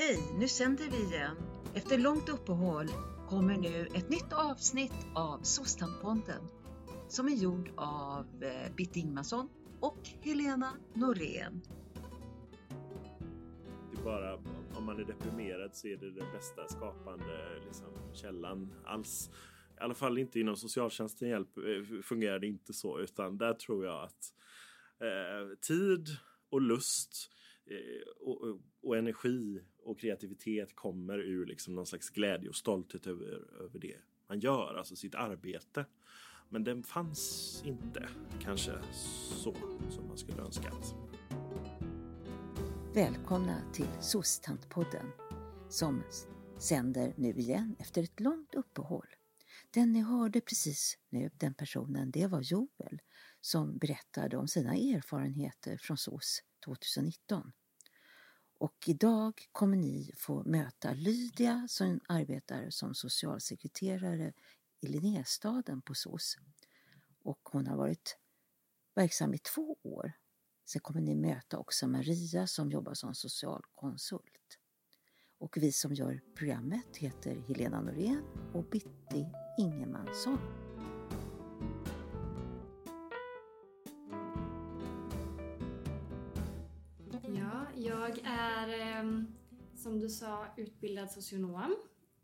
Hej, 0.00 0.18
nu 0.38 0.48
sänder 0.48 0.90
vi 0.90 0.96
igen. 0.96 1.36
Efter 1.74 1.98
långt 1.98 2.28
uppehåll 2.28 2.86
kommer 3.28 3.56
nu 3.56 3.86
ett 3.94 4.08
nytt 4.08 4.32
avsnitt 4.32 5.06
av 5.14 5.42
Sostanpodden 5.42 6.42
som 7.08 7.26
är 7.26 7.34
gjord 7.34 7.70
av 7.76 8.26
eh, 8.42 8.74
Bitt 8.76 8.96
Ingmarsson 8.96 9.48
och 9.80 9.98
Helena 10.20 10.72
Norén. 10.94 11.62
Det 13.92 14.00
är 14.00 14.04
bara 14.04 14.34
om 14.76 14.84
man 14.86 15.00
är 15.00 15.04
deprimerad 15.04 15.76
så 15.76 15.88
är 15.88 15.96
det 15.96 16.10
den 16.10 16.32
bästa 16.32 16.68
skapande 16.68 17.60
liksom, 17.66 17.88
källan 18.14 18.74
alls. 18.86 19.30
I 19.76 19.80
alla 19.80 19.94
fall 19.94 20.18
inte 20.18 20.40
inom 20.40 20.56
socialtjänsten 20.56 21.28
hjälp, 21.28 21.58
eh, 21.58 22.02
fungerar 22.02 22.38
det 22.38 22.46
inte 22.46 22.72
så 22.72 23.00
utan 23.00 23.38
där 23.38 23.54
tror 23.54 23.84
jag 23.84 24.04
att 24.04 24.34
eh, 25.00 25.58
tid 25.60 26.08
och 26.50 26.60
lust 26.60 27.30
eh, 27.66 28.26
och, 28.28 28.60
och, 28.82 28.96
energi 28.96 29.60
och 29.88 29.98
kreativitet 29.98 30.76
kommer 30.76 31.18
ur 31.18 31.46
liksom 31.46 31.74
någon 31.74 31.86
slags 31.86 32.10
glädje 32.10 32.48
och 32.48 32.56
stolthet 32.56 33.06
över, 33.06 33.62
över 33.62 33.78
det 33.78 33.96
man 34.28 34.40
gör, 34.40 34.74
alltså 34.74 34.96
sitt 34.96 35.14
arbete. 35.14 35.86
Men 36.48 36.64
den 36.64 36.82
fanns 36.82 37.62
inte 37.66 38.08
kanske 38.40 38.72
så 38.92 39.54
som 39.90 40.08
man 40.08 40.18
skulle 40.18 40.42
önskat. 40.42 40.94
Välkomna 42.94 43.72
till 43.72 43.88
SOS-tantpodden 44.00 45.06
som 45.68 46.02
sänder 46.58 47.14
nu 47.16 47.30
igen 47.30 47.76
efter 47.78 48.02
ett 48.02 48.20
långt 48.20 48.54
uppehåll. 48.54 49.06
Den 49.70 49.92
ni 49.92 50.00
hörde 50.00 50.40
precis 50.40 50.98
nu, 51.10 51.30
den 51.34 51.54
personen, 51.54 52.10
det 52.10 52.26
var 52.26 52.42
Joel 52.42 53.00
som 53.40 53.78
berättade 53.78 54.36
om 54.36 54.48
sina 54.48 54.74
erfarenheter 54.74 55.78
från 55.80 55.96
SOS 55.96 56.42
2019. 56.64 57.52
Och 58.58 58.74
idag 58.86 59.48
kommer 59.52 59.76
ni 59.76 60.12
få 60.16 60.42
möta 60.44 60.92
Lydia 60.92 61.66
som 61.68 62.00
arbetar 62.08 62.70
som 62.70 62.94
socialsekreterare 62.94 64.32
i 64.80 64.86
Linnéstaden 64.86 65.82
på 65.82 65.94
SOS. 65.94 66.36
Och 67.22 67.40
hon 67.52 67.66
har 67.66 67.76
varit 67.76 68.18
verksam 68.94 69.34
i 69.34 69.38
två 69.38 69.76
år. 69.82 70.12
Sen 70.64 70.80
kommer 70.80 71.00
ni 71.00 71.14
möta 71.14 71.58
också 71.58 71.86
Maria 71.86 72.46
som 72.46 72.70
jobbar 72.70 72.94
som 72.94 73.14
socialkonsult. 73.14 74.58
Och 75.38 75.56
vi 75.56 75.72
som 75.72 75.94
gör 75.94 76.20
programmet 76.34 76.96
heter 76.96 77.36
Helena 77.48 77.80
Norén 77.80 78.22
och 78.54 78.64
Bitti 78.64 79.26
Ingemansson. 79.58 80.67
Som 89.88 89.98
du 89.98 90.08
sa 90.08 90.46
utbildad 90.56 91.10
socionom 91.10 91.76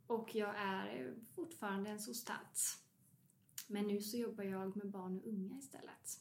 och 0.06 0.34
jag 0.34 0.56
är 0.56 1.14
fortfarande 1.34 1.90
en 1.90 2.00
sostant. 2.00 2.78
Men 3.68 3.86
nu 3.86 4.00
så 4.00 4.16
jobbar 4.16 4.44
jag 4.44 4.76
med 4.76 4.90
barn 4.90 5.18
och 5.18 5.28
unga 5.28 5.58
istället. 5.58 6.20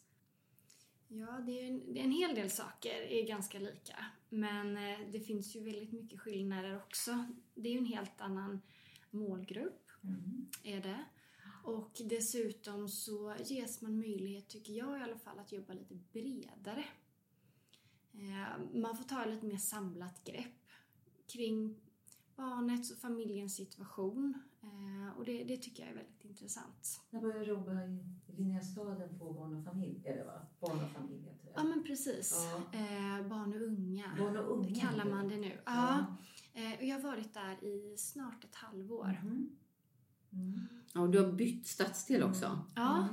Ja, 1.07 1.39
det 1.45 1.59
är, 1.59 1.67
en, 1.67 1.93
det 1.93 1.99
är 1.99 2.03
en 2.03 2.11
hel 2.11 2.35
del 2.35 2.49
saker 2.49 3.01
är 3.01 3.27
ganska 3.27 3.59
lika. 3.59 4.05
Men 4.29 4.77
eh, 4.77 4.99
det 5.11 5.19
finns 5.19 5.55
ju 5.55 5.63
väldigt 5.63 5.91
mycket 5.91 6.19
skillnader 6.19 6.75
också. 6.77 7.25
Det 7.55 7.69
är 7.69 7.73
ju 7.73 7.79
en 7.79 7.85
helt 7.85 8.21
annan 8.21 8.61
målgrupp, 9.09 9.89
mm. 10.03 10.49
är 10.63 10.81
det. 10.81 11.05
Och 11.63 12.01
dessutom 12.05 12.89
så 12.89 13.35
ges 13.45 13.81
man 13.81 13.97
möjlighet, 13.97 14.49
tycker 14.49 14.73
jag 14.73 14.99
i 14.99 15.03
alla 15.03 15.17
fall, 15.19 15.39
att 15.39 15.51
jobba 15.51 15.73
lite 15.73 15.95
bredare. 15.95 16.85
Eh, 18.13 18.79
man 18.81 18.97
får 18.97 19.03
ta 19.03 19.23
ett 19.23 19.33
lite 19.33 19.45
mer 19.45 19.57
samlat 19.57 20.23
grepp 20.23 20.62
kring 21.33 21.75
barnets 22.35 22.91
och 22.91 22.97
familjens 22.97 23.55
situation. 23.55 24.33
Eh, 24.61 25.17
och 25.17 25.25
det, 25.25 25.43
det, 25.43 25.57
tycker 25.57 25.83
jag 25.83 25.91
är 25.91 25.95
väldigt 25.95 26.25
intressant. 26.25 27.01
När 27.09 27.21
började 27.21 27.39
du 27.39 27.45
jobba 27.45 27.83
i 27.83 27.99
Linnéstaden 28.37 29.19
på 29.19 29.33
Barn 29.33 29.55
och 29.55 29.65
familj? 29.65 30.01
Är 30.05 30.17
det 30.17 30.23
va? 30.23 30.41
Barn 30.59 30.83
och 30.83 30.91
familj 30.91 31.23
heter 31.23 31.45
det. 31.45 31.51
Ja 31.55 31.63
men 31.63 31.83
precis. 31.83 32.47
Ja. 32.73 32.79
Eh, 32.79 33.27
barn 33.27 33.53
och 33.53 33.61
unga. 33.61 34.15
Barn 34.19 34.37
och 34.37 34.57
unga. 34.57 34.75
kallar 34.75 35.05
man 35.05 35.27
det 35.27 35.37
nu. 35.37 35.51
Ja. 35.65 36.05
ja. 36.53 36.61
Eh, 36.61 36.89
jag 36.89 36.95
har 36.95 37.03
varit 37.03 37.33
där 37.33 37.63
i 37.63 37.97
snart 37.97 38.43
ett 38.43 38.55
halvår. 38.55 39.19
Mm. 39.21 39.49
Mm. 40.31 40.59
Ja, 40.93 41.01
och 41.01 41.09
du 41.09 41.19
har 41.23 41.31
bytt 41.31 41.67
stadsdel 41.67 42.23
också. 42.23 42.59
Ja. 42.75 43.07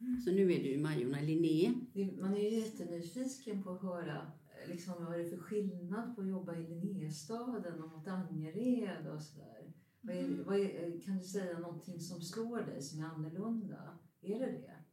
Mm. 0.00 0.20
Så 0.20 0.30
nu 0.30 0.52
är 0.52 0.62
du 0.62 0.70
i 0.70 0.78
Majorna 0.78 1.20
Linné. 1.20 1.72
Man 2.20 2.34
är 2.34 2.50
ju 2.50 2.58
jättenyfiken 2.58 3.62
på 3.62 3.70
att 3.70 3.82
höra 3.82 4.32
liksom, 4.68 5.04
vad 5.04 5.14
är 5.14 5.18
det 5.18 5.30
för 5.30 5.38
skillnad 5.38 6.16
på 6.16 6.22
att 6.22 6.28
jobba 6.28 6.56
i 6.56 6.66
Linnéstaden 6.68 7.82
och 7.82 7.90
mot 7.90 8.08
Angered 8.08 9.06
och 9.06 9.22
sådär. 9.22 9.72
Mm. 10.02 10.44
Vad 10.44 10.56
är, 10.56 11.00
kan 11.00 11.18
du 11.18 11.24
säga 11.24 11.58
någonting 11.58 12.00
som 12.00 12.22
slår 12.22 12.60
dig 12.60 12.82
som 12.82 13.00
är 13.00 13.04
annorlunda? 13.04 13.98
Är 14.20 14.38
det 14.38 14.46
det? 14.46 14.84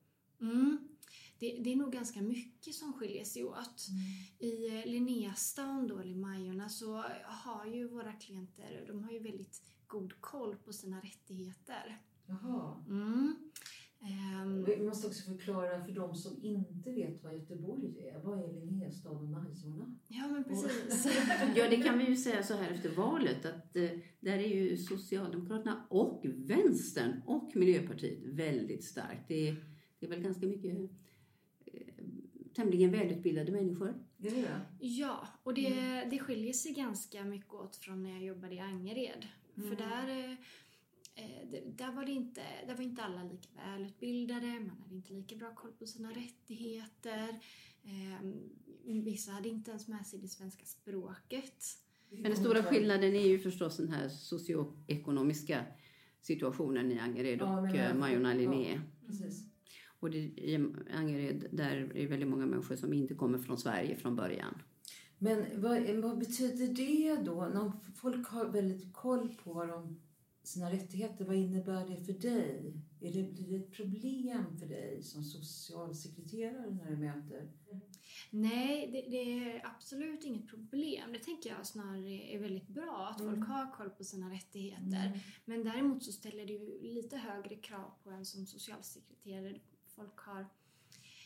Mm. 0.46 0.88
Det, 1.40 1.62
det, 1.64 1.72
är 1.72 1.76
nog 1.76 1.92
ganska 1.92 2.22
mycket 2.22 2.76
som 2.76 2.94
skiljer 2.94 3.24
sig 3.24 3.44
åt. 3.44 3.88
Mm. 3.90 4.52
I 4.52 4.80
eh, 4.80 4.86
Linnéstan 4.86 5.88
då, 5.88 6.00
eller 6.00 6.16
Majorna, 6.16 6.70
så 6.70 7.04
har 7.24 7.66
ju 7.66 7.88
våra 7.88 8.14
klienter, 8.14 8.86
de 8.88 9.04
har 9.04 9.12
ju 9.12 9.20
väldigt 9.20 9.62
god 9.88 10.22
koll 10.22 10.56
på 10.56 10.74
sina 10.74 11.00
rättigheter. 11.00 12.02
Jaha. 12.26 12.84
Mm. 12.88 13.52
Um, 14.02 14.64
Vi 14.64 14.86
måste 14.86 15.08
också 15.08 15.32
förklara 15.32 15.86
för 15.86 15.92
de 15.92 16.16
som 16.16 16.44
inte 16.44 16.92
vet 16.92 17.24
vad 17.24 17.34
Göteborg 17.34 18.08
är. 18.08 18.20
Vad 18.24 18.40
är 18.40 18.54
Linnéstad 18.54 19.10
och 19.10 19.24
Majorna? 19.24 19.96
Ja, 20.08 20.28
men 20.28 20.44
precis. 20.44 21.08
ja, 21.56 21.70
det 21.70 21.78
kan 21.78 21.98
vi 21.98 22.06
ju 22.06 22.16
säga 22.16 22.44
så 22.44 22.54
här 22.54 22.72
efter 22.72 22.90
valet 22.90 23.46
att 23.46 23.76
eh, 23.76 23.90
där 24.20 24.38
är 24.38 24.56
ju 24.56 24.78
Socialdemokraterna 24.78 25.86
och 25.90 26.22
Vänstern 26.24 27.22
och 27.26 27.56
Miljöpartiet 27.56 28.20
väldigt 28.24 28.84
starkt. 28.84 29.28
Det 29.28 29.48
är, 29.48 29.56
det 30.00 30.06
är 30.06 30.10
väl 30.10 30.22
ganska 30.22 30.48
mycket 30.48 30.78
eh, 31.66 31.82
tämligen 32.56 32.92
välutbildade 32.92 33.52
människor. 33.52 33.94
Det 34.18 34.28
är 34.28 34.42
det? 34.42 34.62
Ja, 34.80 35.28
och 35.44 35.54
det, 35.54 35.68
mm. 35.68 36.10
det 36.10 36.20
skiljer 36.20 36.54
sig 36.54 36.74
ganska 36.74 37.24
mycket 37.24 37.54
åt 37.54 37.76
från 37.76 38.04
när 38.04 38.12
jag 38.12 38.24
jobbade 38.24 38.56
i 38.56 38.60
Angered. 38.60 39.26
Mm. 39.58 39.70
För 39.70 39.76
där 39.76 40.38
eh, 41.16 41.64
där, 41.76 41.92
var 41.92 42.06
det 42.06 42.12
inte, 42.12 42.42
där 42.68 42.76
var 42.76 42.84
inte 42.84 43.04
alla 43.04 43.24
lika 43.24 43.50
välutbildade, 43.56 44.48
man 44.48 44.82
hade 44.84 44.96
inte 44.96 45.14
lika 45.14 45.36
bra 45.36 45.56
koll 45.56 45.72
på 45.72 45.86
sina 45.86 46.10
rättigheter. 46.10 47.40
Eh, 47.84 48.32
vissa 49.04 49.32
hade 49.32 49.50
inte 49.50 49.72
ens 49.72 49.88
med 49.88 50.06
sig 50.06 50.20
det 50.20 50.28
svenska 50.28 50.66
språket. 50.66 51.64
Men 52.10 52.24
den 52.24 52.36
stora 52.36 52.64
skillnaden 52.64 53.16
är 53.16 53.28
ju 53.28 53.40
förstås 53.40 53.78
den 53.78 53.90
här 53.90 54.10
socioekonomiska 54.10 55.66
situationen 56.22 56.92
i 56.92 57.00
Angered 57.00 57.42
och 57.42 57.48
ja, 57.48 57.76
eh, 57.76 57.96
Majorna 57.96 58.34
Linné. 58.34 58.82
Ja, 59.08 59.16
och 60.00 60.12
det, 60.12 60.18
i 60.18 60.74
Angered 60.94 61.48
där 61.52 61.92
är 61.96 62.08
väldigt 62.08 62.30
många 62.30 62.46
människor 62.46 62.76
som 62.76 62.94
inte 62.94 63.14
kommer 63.14 63.38
från 63.38 63.58
Sverige 63.58 63.96
från 63.96 64.16
början. 64.16 64.62
Men 65.18 65.62
vad, 65.62 65.90
vad 65.90 66.18
betyder 66.18 66.68
det 66.68 67.24
då? 67.24 67.50
När 67.54 67.72
folk 67.96 68.28
har 68.28 68.46
väldigt 68.46 68.94
koll 68.94 69.36
på 69.44 69.54
vad 69.54 69.68
de 69.68 70.00
sina 70.48 70.72
rättigheter, 70.72 71.26
vad 71.26 71.36
innebär 71.36 71.88
det 71.88 72.06
för 72.06 72.14
dig? 72.14 72.74
Är 73.02 73.12
det, 73.12 73.24
blir 73.24 73.50
det 73.50 73.56
ett 73.56 73.72
problem 73.72 74.58
för 74.60 74.66
dig 74.66 75.04
som 75.04 75.24
socialsekreterare 75.24 76.70
när 76.70 76.90
du 76.90 76.98
möter? 76.98 77.52
Nej, 78.30 78.90
det, 78.92 79.02
det, 79.02 79.40
är 79.40 79.66
absolut 79.66 80.24
inget 80.24 80.48
problem. 80.48 81.14
Det 81.14 81.20
tänker 81.20 81.50
jag 81.50 81.66
snarare 81.66 82.34
är 82.34 82.40
väldigt 82.40 82.68
bra, 82.68 83.08
att 83.12 83.22
mm. 83.22 83.36
folk 83.36 83.48
har 83.48 83.72
koll 83.72 83.90
på 83.90 84.04
sina 84.04 84.34
rättigheter. 84.34 85.08
Mm. 85.08 85.20
Men 85.46 85.64
däremot 85.64 86.04
så 86.04 86.12
ställer 86.12 86.46
det 86.46 86.54
ju 86.54 86.82
lite 86.82 87.18
högre 87.18 87.56
krav 87.56 87.92
på 88.04 88.10
en 88.10 88.26
som 88.26 88.46
socialsekreterare. 88.46 89.60
Folk 89.88 90.18
har 90.18 90.42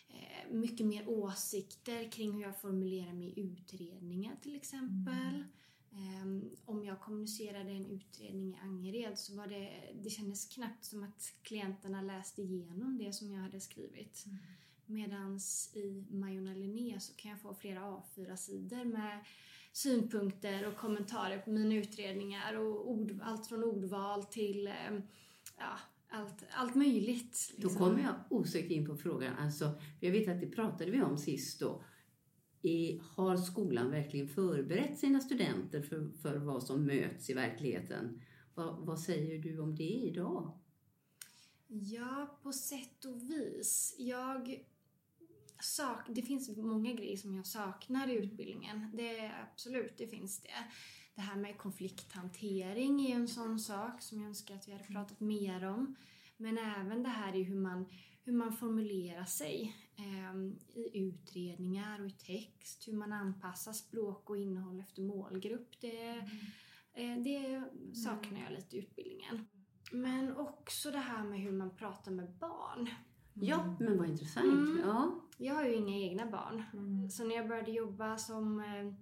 eh, 0.10 0.52
mycket 0.52 0.86
mer 0.86 1.10
åsikter 1.10 2.12
kring 2.12 2.34
hur 2.34 2.42
jag 2.42 2.62
formulerar 2.62 3.14
mig 3.14 3.28
i 3.28 3.40
utredningar 3.40 4.36
till 4.42 4.56
exempel. 4.56 5.36
Mm. 5.36 5.44
Um, 5.92 6.50
om 6.66 6.84
jag 6.84 7.00
kommunicerade 7.00 7.72
en 7.72 7.86
utredning 7.86 8.54
i 8.54 8.58
Angered 8.64 9.18
så 9.18 9.36
var 9.36 9.48
det, 9.48 9.70
det 10.04 10.10
kändes 10.10 10.46
knappt 10.46 10.86
som 10.86 11.04
att 11.04 11.34
klienterna 11.42 12.02
läste 12.02 12.42
igenom 12.42 12.98
det 12.98 13.14
som 13.14 13.32
jag 13.32 13.42
hade 13.42 13.60
skrivit. 13.60 14.26
Mm. 14.26 14.38
Medans 14.86 15.72
i 15.76 16.06
Majorna 16.10 16.54
Linné 16.54 17.00
så 17.00 17.14
kan 17.14 17.32
jag 17.32 17.42
få 17.42 17.54
flera 17.54 17.80
A4-sidor 17.80 18.84
med 18.86 19.26
synpunkter 19.72 20.68
och 20.68 20.76
kommentarer 20.76 21.38
på 21.38 21.50
mina 21.50 21.76
utredningar 21.76 22.58
och 22.58 22.92
ord, 22.92 23.20
allt 23.22 23.48
från 23.48 23.64
ordval 23.64 24.24
till 24.24 24.70
um, 24.90 25.02
ja, 25.58 25.80
allt, 26.10 26.44
allt 26.52 26.76
möjligt. 26.76 27.54
Liksom. 27.56 27.62
Då 27.62 27.70
kommer 27.70 28.04
jag 28.04 28.16
osökt 28.30 28.72
in 28.72 28.86
på 28.86 28.96
frågan, 28.96 29.34
alltså, 29.38 29.72
jag 30.00 30.12
vet 30.12 30.28
att 30.28 30.42
det 30.42 30.48
pratade 30.48 30.92
vi 30.92 31.02
om 31.02 31.18
sist 31.18 31.60
då, 31.60 31.84
är, 32.62 33.02
har 33.16 33.38
skolan 33.38 33.92
verkligen 33.92 34.28
förberett 34.28 35.00
sina 35.00 35.20
studenter 35.20 35.82
för, 35.82 36.10
för 36.22 36.38
vad 36.38 36.64
som 36.64 36.86
möts 36.86 37.30
i 37.30 37.34
verkligheten? 37.34 38.22
Vad, 38.56 38.86
vad 38.86 39.00
säger 39.00 39.40
du 39.40 39.60
om 39.60 39.76
det 39.76 39.84
idag? 39.84 40.60
Ja, 41.68 42.40
på 42.44 42.54
sätt 42.54 43.06
och 43.06 43.22
vis. 43.22 43.96
Jag 43.98 44.60
sak 45.62 46.00
det 46.08 46.22
finns 46.22 46.58
många 46.58 46.94
grejer 46.94 47.18
som 47.18 47.36
jag 47.36 47.46
saknar 47.46 48.08
i 48.08 48.14
utbildningen. 48.14 48.92
Det 48.94 49.32
Absolut, 49.52 49.98
det 49.98 50.08
finns 50.08 50.42
det. 50.42 50.50
Det 51.16 51.22
här 51.22 51.36
med 51.36 51.58
konflikthantering 51.58 53.06
är 53.06 53.16
en 53.16 53.28
sån 53.28 53.60
sak 53.60 54.02
som 54.02 54.20
jag 54.22 54.28
önskar 54.28 54.56
att 54.56 54.68
vi 54.68 54.72
hade 54.72 54.84
pratat 54.84 55.20
mer 55.20 55.66
om. 55.66 55.96
Men 56.38 56.58
även 56.58 57.04
det 57.04 57.10
här 57.10 57.36
i 57.36 57.44
hur 57.44 57.56
man, 57.56 57.86
hur 58.30 58.38
man 58.38 58.54
formulerar 58.54 59.26
sig 59.26 59.76
eh, 59.96 60.36
i 60.80 61.00
utredningar 61.00 62.02
och 62.02 62.08
i 62.08 62.12
text. 62.12 62.88
Hur 62.88 62.94
man 62.94 63.14
anpassar 63.14 63.74
språk 63.74 64.30
och 64.30 64.38
innehåll 64.38 64.80
efter 64.80 65.02
målgrupp. 65.02 65.82
Det, 65.82 66.10
eh, 66.94 67.18
det 67.24 67.64
saknar 67.94 68.42
jag 68.42 68.52
lite 68.52 68.76
i 68.76 68.80
utbildningen. 68.80 69.48
Men 69.92 70.38
också 70.38 70.92
det 70.92 70.98
här 70.98 71.24
med 71.24 71.40
hur 71.40 71.52
man 71.52 71.76
pratar 71.76 72.12
med 72.12 72.30
barn. 72.30 72.90
Ja, 73.34 73.76
men 73.80 73.98
vad 73.98 74.10
intressant. 74.10 74.46
Mm. 74.46 74.80
Ja. 74.86 75.22
Jag 75.38 75.54
har 75.54 75.66
ju 75.66 75.76
inga 75.76 75.98
egna 75.98 76.26
barn. 76.26 76.64
Mm. 76.74 77.10
Så 77.10 77.24
när 77.24 77.36
jag 77.36 77.48
började 77.48 77.72
jobba 77.72 78.18
som 78.18 78.60
eh, 78.60 78.94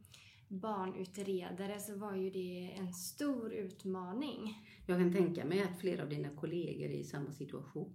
barnutredare 0.48 1.80
så 1.80 1.96
var 1.96 2.16
ju 2.16 2.30
det 2.30 2.74
en 2.78 2.94
stor 2.94 3.54
utmaning. 3.54 4.68
Jag 4.86 5.00
kan 5.00 5.14
tänka 5.14 5.46
mig 5.46 5.64
att 5.64 5.80
flera 5.80 6.04
av 6.04 6.10
dina 6.10 6.30
kollegor 6.30 6.90
är 6.90 7.00
i 7.00 7.04
samma 7.04 7.32
situation. 7.32 7.94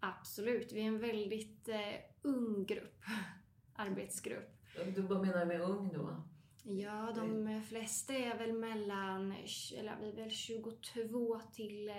Absolut, 0.00 0.72
vi 0.72 0.80
är 0.80 0.84
en 0.86 0.98
väldigt 0.98 1.68
eh, 1.68 1.94
ung 2.22 2.64
grupp, 2.66 3.02
arbetsgrupp. 3.74 4.54
Du, 4.94 5.02
vad 5.02 5.20
menar 5.20 5.40
du 5.40 5.46
med 5.46 5.60
ung 5.60 5.92
då? 5.94 6.22
Ja, 6.62 7.12
de 7.14 7.62
flesta 7.68 8.14
är 8.14 8.38
väl 8.38 8.52
mellan, 8.52 9.32
eller 9.76 9.96
vi 10.00 10.08
är 10.10 10.16
väl 10.16 10.30
22 10.30 11.40
till 11.52 11.88
eh, 11.88 11.94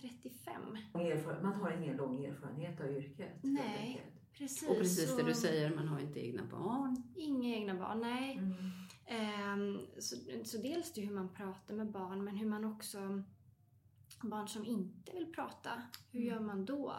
35. 0.00 0.62
Erfaren- 0.94 1.42
Man 1.42 1.54
har 1.54 1.70
ingen 1.82 1.96
lång 1.96 2.24
erfarenhet 2.24 2.80
av 2.80 2.86
yrket. 2.90 3.28
helt 3.28 3.42
Nej. 3.42 3.86
enkelt. 3.88 4.32
Precis. 4.32 4.68
Och 4.68 4.76
precis 4.78 5.16
det 5.16 5.22
du 5.22 5.34
säger, 5.34 5.74
man 5.74 5.88
har 5.88 6.00
inte 6.00 6.26
egna 6.26 6.44
barn. 6.46 7.02
Inga 7.16 7.56
egna 7.56 7.74
barn, 7.74 8.00
nej. 8.00 8.36
Mm. 8.36 8.54
Ehm, 9.06 9.78
så, 9.98 10.16
så 10.44 10.58
dels 10.58 10.92
det 10.92 11.00
hur 11.00 11.14
man 11.14 11.28
pratar 11.34 11.74
med 11.74 11.90
barn, 11.90 12.24
men 12.24 12.36
hur 12.36 12.46
man 12.48 12.64
också... 12.64 13.22
Barn 14.22 14.48
som 14.48 14.64
inte 14.64 15.12
vill 15.12 15.32
prata, 15.32 15.70
hur 16.10 16.20
gör 16.20 16.40
man 16.40 16.64
då? 16.64 16.94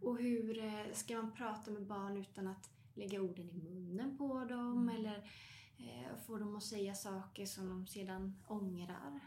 Och 0.00 0.18
hur 0.18 0.58
eh, 0.64 0.92
ska 0.92 1.16
man 1.16 1.32
prata 1.32 1.70
med 1.70 1.86
barn 1.86 2.16
utan 2.16 2.46
att 2.46 2.70
lägga 2.94 3.20
orden 3.22 3.50
i 3.50 3.58
munnen 3.58 4.18
på 4.18 4.44
dem 4.44 4.88
eller 4.88 5.16
eh, 5.78 6.16
få 6.26 6.38
dem 6.38 6.56
att 6.56 6.62
säga 6.62 6.94
saker 6.94 7.46
som 7.46 7.68
de 7.68 7.86
sedan 7.86 8.34
ångrar? 8.46 9.20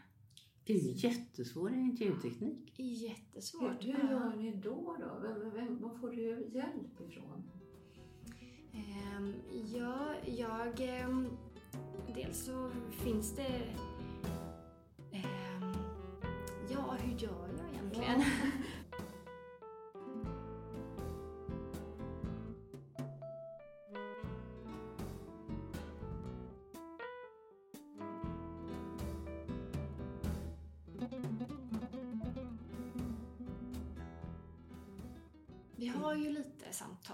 Det 0.64 0.72
är 0.72 1.04
jättesvår 1.04 1.72
intervjuteknik. 1.72 2.78
Jättesvårt. 2.78 3.84
Hur, 3.84 3.92
hur 3.92 4.04
Ja. 4.04 4.10
gör 4.10 4.36
ni 4.36 4.52
då? 4.52 4.96
då? 5.00 5.18
Vem, 5.22 5.50
vem, 5.54 5.80
vad 5.82 6.00
får 6.00 6.10
du 6.10 6.48
hjälp 6.54 7.00
ifrån? 7.10 7.42
Ehm, 8.72 9.34
ja, 9.74 10.14
jag... 10.26 10.80
ehm, 10.80 11.28
dels 12.14 12.44
så 12.44 12.70
finns 12.90 13.36
det... 13.36 13.62
ehm, 15.12 15.72
ja, 16.70 16.96
hur 17.00 17.18
gör 17.18 17.48
jag 17.58 17.70
egentligen? 17.72 18.20
Vi 18.20 18.24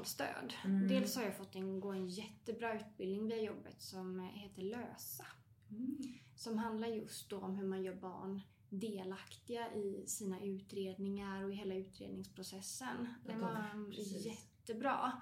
samtalsstöd. 0.08 0.55
Mm. 0.64 0.88
Dels 0.88 1.16
har 1.16 1.22
jag 1.22 1.37
fått 1.37 1.56
en, 1.56 1.81
gå 1.81 1.93
en 1.93 2.08
jättebra 2.08 2.75
utbildning 2.75 3.26
via 3.26 3.43
jobbet 3.43 3.82
som 3.82 4.20
heter 4.20 4.62
LÖSA. 4.62 5.26
Mm. 5.70 5.99
Som 6.34 6.58
handlar 6.58 6.88
just 6.88 7.32
om 7.32 7.56
hur 7.56 7.66
man 7.66 7.82
gör 7.82 7.94
barn 7.94 8.40
delaktiga 8.70 9.75
i 9.75 10.05
sina 10.06 10.40
utredningar 10.40 11.44
och 11.44 11.52
i 11.52 11.55
hela 11.55 11.75
utredningsprocessen. 11.75 13.08
Det 13.26 13.34
var 13.34 13.64
jättebra. 14.25 15.12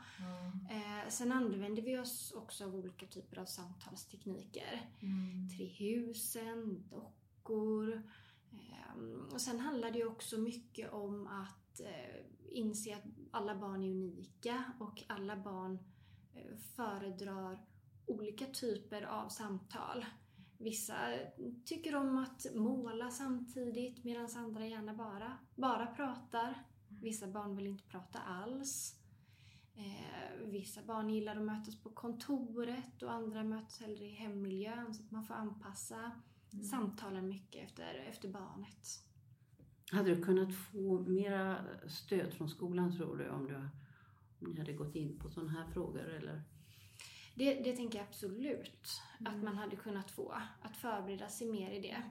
Eh, 0.70 1.08
sen 1.08 1.32
använder 1.32 1.82
vi 1.82 1.98
oss 1.98 2.32
också 2.32 2.64
av 2.64 2.74
olika 2.74 3.06
typer 3.06 3.38
av 3.38 3.44
samtalstekniker. 3.44 4.90
Mm. 5.00 5.48
Trehusen, 5.48 6.88
dockor. 6.88 8.02
ehm, 8.52 9.28
och 9.32 9.40
sen 9.40 9.60
handlar 9.60 9.90
det 9.90 10.04
också 10.04 10.38
mycket 10.38 10.92
om 10.92 11.26
att 11.26 11.80
eh, 11.80 12.24
inse 12.52 12.94
att 12.94 13.04
alla 13.30 13.54
barn 13.54 13.84
är 13.84 13.90
unika 13.90 14.64
och 14.80 15.02
alla 15.06 15.36
barn 15.36 15.78
eh, 16.34 16.56
föredrar 16.56 17.66
olika 18.06 18.46
typer 18.46 19.02
av 19.02 19.28
samtal. 19.28 20.04
Vissa 20.58 20.96
tycker 21.64 21.96
om 21.96 22.18
att 22.18 22.46
måla 22.54 23.10
samtidigt 23.10 24.04
medan 24.04 24.28
andra 24.36 24.66
gärna 24.66 24.94
bara, 24.94 25.38
bara 25.54 25.86
pratar. 25.86 26.62
Vissa 26.88 27.26
barn 27.26 27.56
vill 27.56 27.66
inte 27.66 27.84
prata 27.84 28.18
alls. 28.18 29.00
Eh, 29.74 30.46
vissa 30.46 30.82
barn 30.82 31.10
gillar 31.10 31.36
att 31.36 31.42
mötas 31.42 31.82
på 31.82 31.90
kontoret 31.90 33.02
och 33.02 33.12
andra 33.12 33.44
möts 33.44 33.80
hellre 33.80 34.04
i 34.04 34.10
hemmiljön 34.10 34.94
så 34.94 35.02
att 35.02 35.10
man 35.10 35.24
får 35.24 35.34
anpassa 35.34 36.12
samtalen 36.70 37.28
mycket 37.28 37.64
efter, 37.64 37.94
efter 37.94 38.28
barnet. 38.28 39.05
Hade 39.92 40.14
du 40.14 40.22
kunnat 40.22 40.54
få 40.54 41.00
mera 41.00 41.64
stöd 41.88 42.32
från 42.32 42.48
skolan 42.48 42.96
tror 42.96 43.16
du 43.16 43.28
om, 43.28 43.46
du 43.46 43.54
om 43.54 44.50
ni 44.52 44.58
hade 44.58 44.72
gått 44.72 44.94
in 44.94 45.18
på 45.18 45.28
sådana 45.28 45.50
här 45.52 45.66
frågor? 45.72 46.08
Eller? 46.08 46.42
Det, 47.34 47.54
det 47.54 47.76
tänker 47.76 47.98
jag 47.98 48.06
absolut 48.08 49.02
att 49.26 49.42
man 49.42 49.56
hade 49.56 49.76
kunnat 49.76 50.10
få. 50.10 50.34
Att 50.62 50.76
förbereda 50.76 51.28
sig 51.28 51.52
mer 51.52 51.70
i 51.70 51.80
det. 51.80 52.02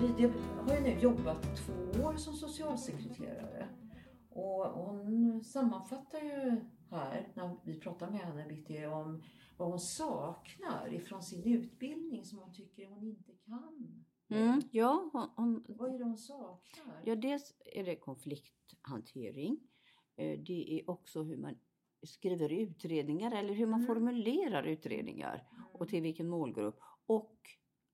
Lydia 0.00 0.32
har 0.66 0.74
ju 0.74 0.80
nu 0.80 0.98
jobbat 1.00 1.56
två 1.56 2.02
år 2.04 2.16
som 2.16 2.34
socialsekreterare. 2.34 3.68
Och 4.30 4.64
hon 4.64 5.44
sammanfattar 5.44 6.18
ju 6.18 6.60
här, 6.96 7.32
när 7.34 7.56
vi 7.64 7.80
pratar 7.80 8.10
med 8.10 8.20
henne 8.20 8.46
Bitti, 8.48 8.86
om 8.86 9.22
vad 9.56 9.68
hon 9.68 9.80
saknar 9.80 10.92
ifrån 10.94 11.22
sin 11.22 11.44
utbildning 11.44 12.24
som 12.24 12.38
hon 12.38 12.52
tycker 12.52 12.88
hon 12.88 13.04
inte 13.06 13.32
kan. 13.32 14.02
Mm, 14.28 14.62
ja, 14.70 15.10
hon, 15.12 15.28
hon, 15.36 15.64
Vad 15.68 15.94
är 15.94 15.98
det 15.98 16.04
hon 16.04 16.18
saknar? 16.18 17.02
ja, 17.04 17.16
dels 17.16 17.54
är 17.74 17.84
det 17.84 17.96
konflikthantering. 17.96 19.60
Eh, 20.16 20.40
Det 20.40 20.72
är 20.80 20.90
också 20.90 21.22
hur 21.22 21.36
man 21.36 21.58
skriver 22.02 22.52
utredningar 22.52 23.32
eller 23.34 23.54
hur 23.54 23.66
man 23.66 23.80
Mm. 23.80 23.86
formulerar 23.86 24.62
utredningar 24.64 25.48
och 25.72 25.88
till 25.88 26.02
vilken 26.02 26.28
målgrupp. 26.28 26.80
Och 27.06 27.36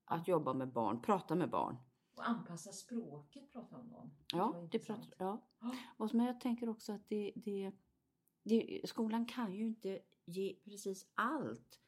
att 0.05 0.27
jobba 0.27 0.53
med 0.53 0.71
barn, 0.73 1.01
prata 1.01 1.35
med 1.35 1.49
barn. 1.49 1.77
Och 2.17 2.29
anpassa 2.29 2.71
språket 2.71 3.51
pratar 3.53 3.77
hon 3.77 3.93
om. 3.95 4.11
Ja, 4.33 4.53
det 4.57 4.63
intressant. 4.63 5.09
pratar, 5.09 5.25
ja. 5.25 5.47
Ja. 5.61 5.71
Och 5.97 6.13
men 6.15 6.25
jag 6.25 6.41
tänker 6.41 6.69
också 6.69 6.93
att 6.93 7.09
det, 7.09 7.33
det, 7.35 7.71
det, 8.43 8.81
skolan 8.85 9.25
kan 9.25 9.53
ju 9.53 9.65
inte 9.65 9.99
ge 10.25 10.55
precis 10.65 11.07
allt. 11.15 11.79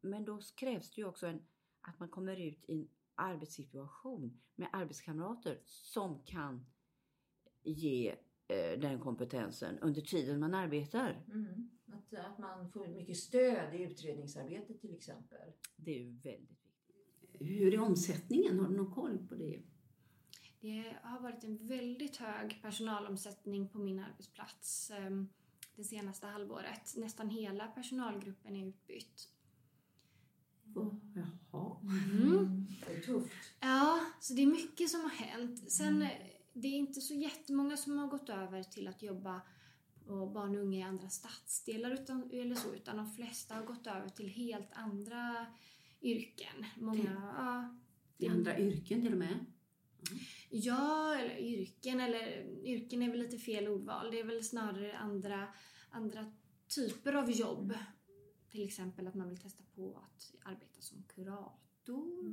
Men 0.00 0.24
då 0.24 0.40
krävs 0.54 0.90
det 0.90 1.00
ju 1.00 1.06
också 1.06 1.26
en, 1.26 1.42
att 1.80 2.00
man 2.00 2.08
kommer 2.08 2.36
ut 2.40 2.64
i 2.68 2.72
en 2.72 2.88
arbetssituation 3.14 4.40
med 4.54 4.68
arbetskamrater 4.72 5.60
som 5.64 6.22
kan 6.24 6.66
ge 7.62 8.16
eh, 8.48 8.80
den 8.80 9.00
kompetensen 9.00 9.78
under 9.78 10.00
tiden 10.00 10.40
man 10.40 10.54
arbetar. 10.54 11.24
Mm. 11.28 11.70
Att, 11.86 12.14
att 12.14 12.38
man 12.38 12.70
får 12.70 12.86
mycket 12.86 13.16
stöd 13.16 13.74
i 13.74 13.82
utredningsarbetet 13.82 14.80
till 14.80 14.94
exempel. 14.94 15.52
Det 15.76 15.90
är 15.90 15.98
ju 15.98 16.10
väldigt 16.10 16.50
viktigt. 16.50 17.48
Hur 17.48 17.74
är 17.74 17.80
omsättningen? 17.80 18.58
Har 18.58 18.68
du 18.68 18.76
någon 18.76 18.94
koll 18.94 19.18
på 19.28 19.34
det? 19.34 19.62
Det 20.60 20.96
har 21.02 21.20
varit 21.20 21.44
en 21.44 21.66
väldigt 21.66 22.16
hög 22.16 22.62
personalomsättning 22.62 23.68
på 23.68 23.78
min 23.78 23.98
arbetsplats 23.98 24.90
eh, 24.90 25.24
det 25.76 25.84
senaste 25.84 26.26
halvåret. 26.26 26.96
Nästan 26.96 27.30
hela 27.30 27.66
personalgruppen 27.66 28.56
är 28.56 28.66
utbytt. 28.68 29.28
Oh, 30.74 30.94
jaha. 31.14 31.76
Mm. 31.82 32.66
Det 32.86 32.94
är 32.94 33.00
tufft. 33.00 33.32
Ja, 33.60 34.00
så 34.20 34.34
det 34.34 34.42
är 34.42 34.46
mycket 34.46 34.90
som 34.90 35.00
har 35.00 35.10
hänt. 35.10 35.70
Sen, 35.70 36.02
eh, 36.02 36.10
det 36.52 36.68
är 36.68 36.78
inte 36.78 37.00
så 37.00 37.14
jättemånga 37.14 37.76
som 37.76 37.98
har 37.98 38.06
gått 38.08 38.28
över 38.28 38.62
till 38.62 38.88
att 38.88 39.02
jobba 39.02 39.40
på 40.06 40.26
barn 40.26 40.56
och 40.56 40.62
unga 40.62 40.78
i 40.78 40.82
andra 40.82 41.08
stadsdelar 41.08 41.90
utan, 41.90 42.30
eller 42.30 42.54
så, 42.54 42.74
utan 42.74 42.96
de 42.96 43.12
flesta 43.12 43.54
har 43.54 43.62
gått 43.62 43.86
över 43.86 44.08
till 44.08 44.28
helt 44.28 44.72
andra 44.72 45.46
yrken. 46.02 46.64
Många, 46.76 47.32
ja, 47.38 47.78
I 48.18 48.28
andra 48.28 48.58
yrken 48.58 49.02
till 49.02 49.12
och 49.12 49.18
med? 49.18 49.46
Ja, 50.56 51.14
eller 51.14 51.38
yrken, 51.38 52.00
eller 52.00 52.46
yrken 52.64 53.02
är 53.02 53.10
väl 53.10 53.18
lite 53.20 53.38
fel 53.38 53.68
ordval. 53.68 54.10
Det 54.10 54.20
är 54.20 54.24
väl 54.24 54.44
snarare 54.44 54.98
andra, 54.98 55.48
andra 55.90 56.32
typer 56.74 57.12
av 57.12 57.30
jobb. 57.30 57.74
Till 58.50 58.62
exempel 58.62 59.06
att 59.06 59.14
man 59.14 59.28
vill 59.28 59.38
testa 59.38 59.64
på 59.74 59.96
att 59.96 60.34
arbeta 60.44 60.80
som 60.80 61.02
kurator. 61.02 62.24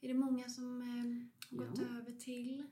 Är 0.00 0.08
det 0.08 0.14
många 0.14 0.48
som 0.48 0.82
eh, 0.82 1.58
har 1.58 1.66
gått 1.66 1.78
Ja. 1.78 1.98
över 1.98 2.12
till? 2.12 2.66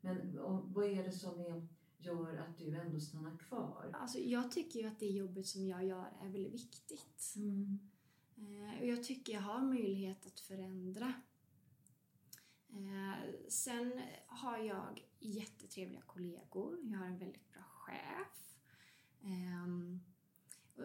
Men 0.00 0.38
och, 0.38 0.70
vad 0.74 0.84
är 0.84 1.04
det 1.04 1.12
som 1.12 1.40
är 1.40 1.68
gör 1.98 2.36
att 2.36 2.58
du 2.58 2.76
ändå 2.76 3.00
stannar 3.00 3.38
kvar? 3.38 3.90
Alltså, 3.92 4.18
jag 4.18 4.52
tycker 4.52 4.80
ju 4.80 4.86
att 4.86 4.98
det 5.00 5.06
jobbet 5.06 5.46
som 5.46 5.66
jag 5.66 5.84
gör 5.86 6.12
är 6.22 6.28
väldigt 6.28 6.54
viktigt. 6.54 7.34
Mm. 7.36 7.78
Eh, 8.36 8.80
och 8.80 8.86
jag 8.86 9.04
tycker 9.04 9.32
jag 9.32 9.40
har 9.40 9.60
möjlighet 9.62 10.26
att 10.26 10.40
förändra. 10.40 11.12
Eh, 12.72 13.48
sen 13.48 14.00
har 14.26 14.58
jag 14.58 15.04
jättetrevliga 15.18 16.00
kollegor. 16.06 16.78
Jag 16.82 16.98
har 16.98 17.06
en 17.06 17.18
väldigt 17.18 17.52
bra 17.52 17.62
chef. 17.62 18.58
Ehm, 19.22 20.00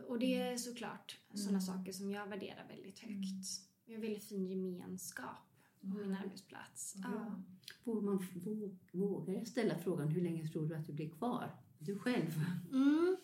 och- 0.08 0.20
det 0.20 0.36
är 0.38 0.58
såklart 0.58 1.20
sådana 1.34 1.50
Mm. 1.50 1.62
saker 1.62 1.92
som 1.92 2.12
jag 2.12 2.28
värderar 2.28 2.68
väldigt 2.68 3.00
högt. 3.00 3.62
Vi 3.86 3.94
har 3.94 4.02
väldigt 4.02 4.24
fin 4.24 4.46
gemenskap 4.46 5.38
på 5.82 5.88
min 5.88 6.00
Mm. 6.06 6.18
arbetsplats. 6.24 6.96
Bra. 6.96 7.12
Ja. 7.14 7.42
Vågar, 7.84 8.02
man, 8.02 8.20
vå- 8.20 8.78
vågar 8.92 9.34
jag 9.34 9.48
ställa 9.48 9.78
frågan 9.80 10.08
hur 10.08 10.22
länge 10.22 10.48
tror 10.48 10.68
du 10.68 10.76
att 10.76 10.86
du 10.88 10.94
blir 10.94 11.10
kvar? 11.10 11.56
Du 11.80 12.00
själv? 12.00 12.42
Mm. 12.72 13.18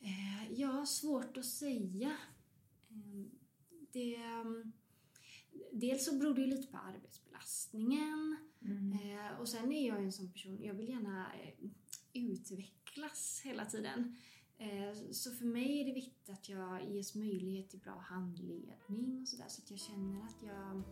Eh, 0.00 0.52
ja, 0.60 0.86
svårt 0.86 1.36
att 1.36 1.44
säga. 1.46 2.16
Eh, 2.90 3.24
det, 3.92 4.14
mm, 4.16 4.72
dels 5.74 6.04
så 6.04 6.18
beror 6.18 6.34
det 6.34 6.40
ju 6.40 6.46
lite 6.46 6.72
på 6.72 6.78
arbetsbelastningen. 6.78 8.36
Mm. 8.62 8.92
Eh, 8.92 9.40
och 9.40 9.48
sen 9.48 9.72
är 9.72 9.88
jag 9.88 10.00
ju 10.00 10.04
en 10.04 10.12
sån 10.12 10.32
person, 10.32 10.62
jag 10.62 10.74
vill 10.74 10.88
gärna 10.88 11.26
eh, 11.34 11.70
utvecklas 12.12 13.40
hela 13.44 13.64
tiden. 13.64 14.16
Eh, 14.58 15.10
så 15.12 15.30
för 15.30 15.44
mig 15.44 15.80
är 15.80 15.84
det 15.84 15.92
viktigt 15.92 16.30
att 16.30 16.48
jag 16.48 16.90
ges 16.90 17.14
möjlighet 17.14 17.70
till 17.70 17.80
bra 17.80 17.98
handledning 17.98 19.20
och 19.22 19.28
sådär 19.28 19.48
så 19.48 19.62
att 19.62 19.70
jag 19.70 19.80
känner 19.80 20.24
att 20.24 20.42
jag 20.42 20.82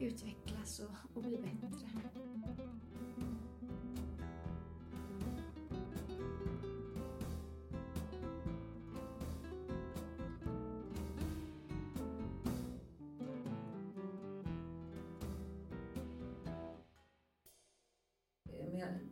utvecklas 0.00 0.80
och, 0.80 1.16
och 1.16 1.22
blir 1.22 1.42
bättre. 1.42 1.88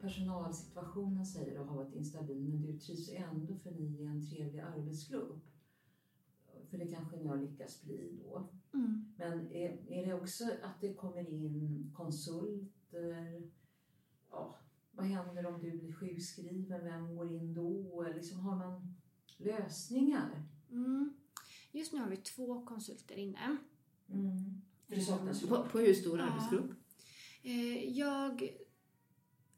Personalsituationen 0.04 1.26
säger 1.26 1.58
du 1.58 1.64
har 1.64 1.76
varit 1.76 1.94
instabil 1.94 2.48
men 2.48 2.62
du 2.62 2.78
trivs 2.78 3.10
ändå 3.12 3.56
för 3.56 3.70
ni 3.70 4.04
är 4.04 4.08
en 4.08 4.26
trevlig 4.30 4.60
arbetsgrupp. 4.60 5.44
För 6.70 6.78
det 6.78 6.86
kanske 6.86 7.16
ni 7.16 7.26
har 7.26 7.36
lyckats 7.36 7.82
bli 7.82 8.20
då. 8.24 8.48
Mm. 8.74 9.12
Men 9.16 9.52
är, 9.52 9.90
är 9.92 10.06
det 10.06 10.14
också 10.14 10.44
att 10.44 10.80
det 10.80 10.94
kommer 10.94 11.28
in 11.30 11.92
konsulter? 11.96 13.42
Ja, 14.30 14.56
vad 14.92 15.06
händer 15.06 15.46
om 15.46 15.60
du 15.60 15.78
blir 15.78 15.92
sjukskriven? 15.92 16.84
Vem 16.84 17.16
går 17.16 17.32
in 17.32 17.54
då? 17.54 18.06
Liksom, 18.14 18.40
har 18.40 18.56
man 18.56 18.94
lösningar? 19.36 20.42
Mm. 20.70 21.14
Just 21.72 21.92
nu 21.92 22.00
har 22.00 22.08
vi 22.08 22.16
två 22.16 22.66
konsulter 22.66 23.14
inne. 23.16 23.56
Mm. 24.08 24.62
För 24.86 24.94
det 24.94 25.00
saknas 25.00 25.42
ju 25.42 25.46
På, 25.46 25.64
på 25.64 25.78
hur 25.78 25.94
stor 25.94 26.18
Ja. 26.18 26.24
arbetsgrupp? 26.24 26.70
Eh, 27.42 27.98
jag... 27.98 28.63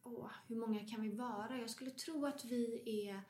Åh, 0.06 0.30
hur 0.46 0.56
många 0.56 0.86
kan 0.86 1.02
vi 1.02 1.08
vara? 1.08 1.58
Jag 1.58 1.70
skulle 1.70 1.90
tro 1.90 2.26
att 2.26 2.44
vi 2.44 2.82
är 3.08 3.20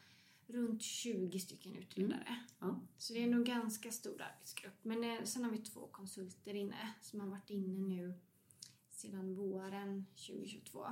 runt 0.47 0.83
20 0.83 1.41
stycken 1.41 1.77
utredare. 1.77 2.37
Ja. 2.59 2.81
Så 2.99 3.13
det 3.13 3.23
är 3.23 3.27
nog 3.27 3.47
ganska 3.47 3.91
stor 3.91 4.23
arbetsgrupp. 4.23 4.75
Men 4.83 5.05
eh, 5.05 5.25
sen 5.25 5.45
har 5.45 5.51
vi 5.51 5.59
två 5.59 5.87
konsulter 5.87 6.55
inne 6.55 6.95
som 7.01 7.21
har 7.21 7.29
varit 7.29 7.51
inne 7.51 7.79
nu 7.79 8.15
sedan 8.91 9.35
våren 9.35 10.07
2022. 10.27 10.85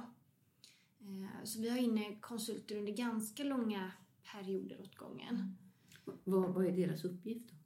Eh, 1.01 1.45
så 1.45 1.61
vi 1.61 1.69
har 1.69 1.79
inne 1.79 2.21
konsulter 2.21 2.77
under 2.77 2.93
ganska 2.93 3.45
långa 3.45 3.93
perioder 4.33 4.81
åt 4.81 4.97
gången. 4.97 5.57
Vad, 6.05 6.55
vad 6.55 6.67
är 6.67 6.73
deras 6.73 7.05
uppgift? 7.05 7.51
Då? 7.51 7.57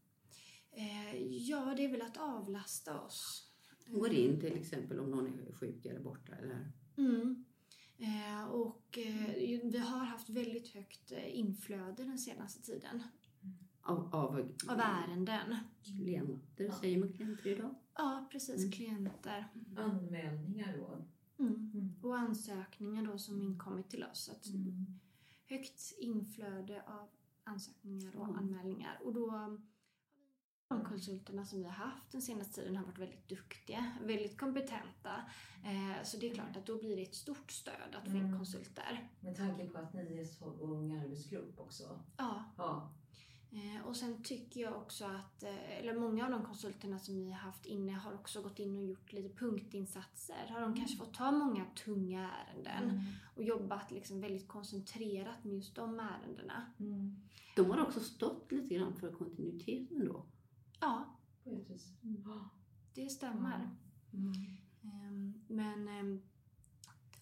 Eh, 0.81 1.23
ja, 1.23 1.75
det 1.77 1.85
är 1.85 1.91
väl 1.91 2.03
att 2.03 2.17
avlasta 2.17 3.01
oss. 3.01 3.45
Går 3.87 4.13
in 4.13 4.41
till 4.41 4.57
exempel 4.57 5.01
om 5.01 5.11
någon 5.11 5.27
är 5.27 5.53
sjuk 5.53 5.87
eller 5.87 6.01
borta. 6.01 6.33
Eller? 6.33 6.73
Mm. 6.97 7.45
Eh, 8.01 8.45
och 8.51 8.99
eh, 8.99 9.31
vi 9.71 9.79
har 9.79 9.99
haft 10.05 10.29
väldigt 10.29 10.69
högt 10.69 11.13
eh, 11.13 11.39
inflöde 11.39 12.05
den 12.05 12.19
senaste 12.19 12.63
tiden 12.63 13.03
Av, 13.83 14.15
av, 14.15 14.53
av 14.69 14.81
ärenden. 14.81 15.57
klienter, 15.83 16.71
säger 16.81 16.99
man 16.99 17.13
klienter 17.13 17.47
idag? 17.51 17.75
Ja, 17.95 18.29
precis. 18.33 18.59
Mm. 18.59 18.73
Klienter. 18.73 19.49
anmälningar 19.77 20.77
då. 20.79 21.05
Mm. 21.45 21.71
Mm. 21.75 21.95
Och 22.03 22.17
ansökningar 22.19 23.03
då 23.07 23.19
som 23.19 23.43
inkommit 23.43 23.91
till 23.91 24.05
oss. 24.05 24.25
Så 24.25 24.33
att 24.33 24.47
Mm. 24.47 24.87
Högt 25.47 25.93
inflöde 25.99 26.83
av 26.87 27.09
ansökningar 27.45 28.17
och 28.17 28.25
Mm. 28.25 28.37
anmälningar. 28.39 29.01
Och 29.05 29.15
då 29.15 29.59
de 30.69 30.85
konsulterna 30.85 31.45
som 31.45 31.59
vi 31.59 31.65
har 31.65 31.73
haft 31.73 32.13
den 32.13 32.23
senaste 32.23 32.55
tiden 32.61 32.77
har 32.77 32.85
varit 32.85 32.99
väldigt 32.99 33.29
duktiga, 33.29 33.93
väldigt 34.05 34.39
kompetenta. 34.41 35.13
Eh, 35.65 36.05
så 36.05 36.17
det 36.17 36.31
är 36.31 36.35
klart 36.35 36.57
att 36.57 36.67
då 36.67 36.79
blir 36.79 36.97
det 36.97 37.03
ett 37.03 37.15
stort 37.15 37.51
stöd 37.53 37.95
att 37.95 38.11
få 38.11 38.17
in 38.17 38.25
Mm. 38.25 38.39
konsulter. 38.39 39.09
Med 39.21 39.37
tanke 39.37 39.67
på 39.67 39.79
att 39.79 39.95
ni 39.95 40.19
är 40.19 40.25
så 40.25 40.45
ung 40.45 40.97
arbetsgrupp 40.97 41.61
också. 41.61 42.01
Ja, 42.17 42.45
Ja. 42.57 42.91
Eh, 43.53 43.87
Och 43.87 43.97
sen 43.97 44.23
tycker 44.23 44.61
jag 44.61 44.77
också 44.77 45.05
att, 45.05 45.43
eh, 45.43 45.79
eller 45.79 45.95
många 45.95 46.25
av 46.25 46.31
de 46.31 46.45
konsulterna 46.45 46.99
som 46.99 47.17
vi 47.17 47.25
har 47.31 47.39
haft 47.39 47.67
inne 47.67 47.93
har 47.93 48.15
också 48.15 48.43
gått 48.43 48.59
in 48.59 48.77
och 48.77 48.85
gjort 48.85 49.13
lite 49.13 49.35
punktinsatser. 49.39 50.47
Har 50.51 50.61
de 50.61 50.75
kanske 50.77 50.97
fått 50.97 51.15
ta 51.15 51.31
många 51.33 51.65
tunga 51.85 52.31
ärenden 52.31 52.91
Mm. 52.91 53.05
och 53.37 53.43
jobbat 53.43 53.91
liksom 53.91 54.21
väldigt 54.21 54.49
koncentrerat 54.49 55.45
med 55.45 55.55
just 55.55 55.75
de 55.75 56.01
ärendena. 56.01 56.73
Mm. 56.81 57.17
De 57.57 57.71
har 57.71 57.83
också 57.83 58.01
stått 58.01 58.53
lite 58.53 58.75
grann 58.75 58.97
för 58.97 59.13
kontinuiteten 59.13 60.07
då. 60.07 60.27
Ja, 60.81 61.05
På 61.45 61.51
ett 61.51 61.71
vis. 61.71 61.93
Ja. 62.25 62.49
det 62.95 63.09
stämmer. 63.09 63.71
Mm. 64.13 64.33
Ehm, 64.83 65.35
Men 65.49 65.89
ehm, 65.89 66.23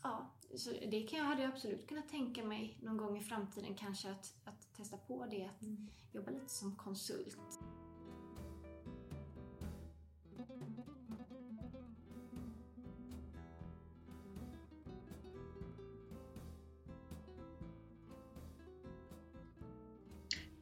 ja, 0.03 0.31
så 0.57 0.71
det 0.71 1.03
kan 1.03 1.19
jag, 1.19 1.27
hade 1.27 1.43
jag 1.43 1.53
absolut 1.53 1.89
kunnat 1.89 2.09
tänka 2.09 2.45
mig 2.45 2.79
någon 2.83 2.97
gång 2.97 3.19
i 3.19 3.23
framtiden 3.23 3.75
kanske 3.75 4.11
att, 4.11 4.35
att 4.45 4.75
testa 4.77 4.97
på 4.97 5.27
det, 5.27 5.45
att 5.47 5.63
Mm. 5.63 5.87
jobba 6.13 6.31
lite 6.31 6.49
som 6.49 6.77
konsult. 6.77 7.39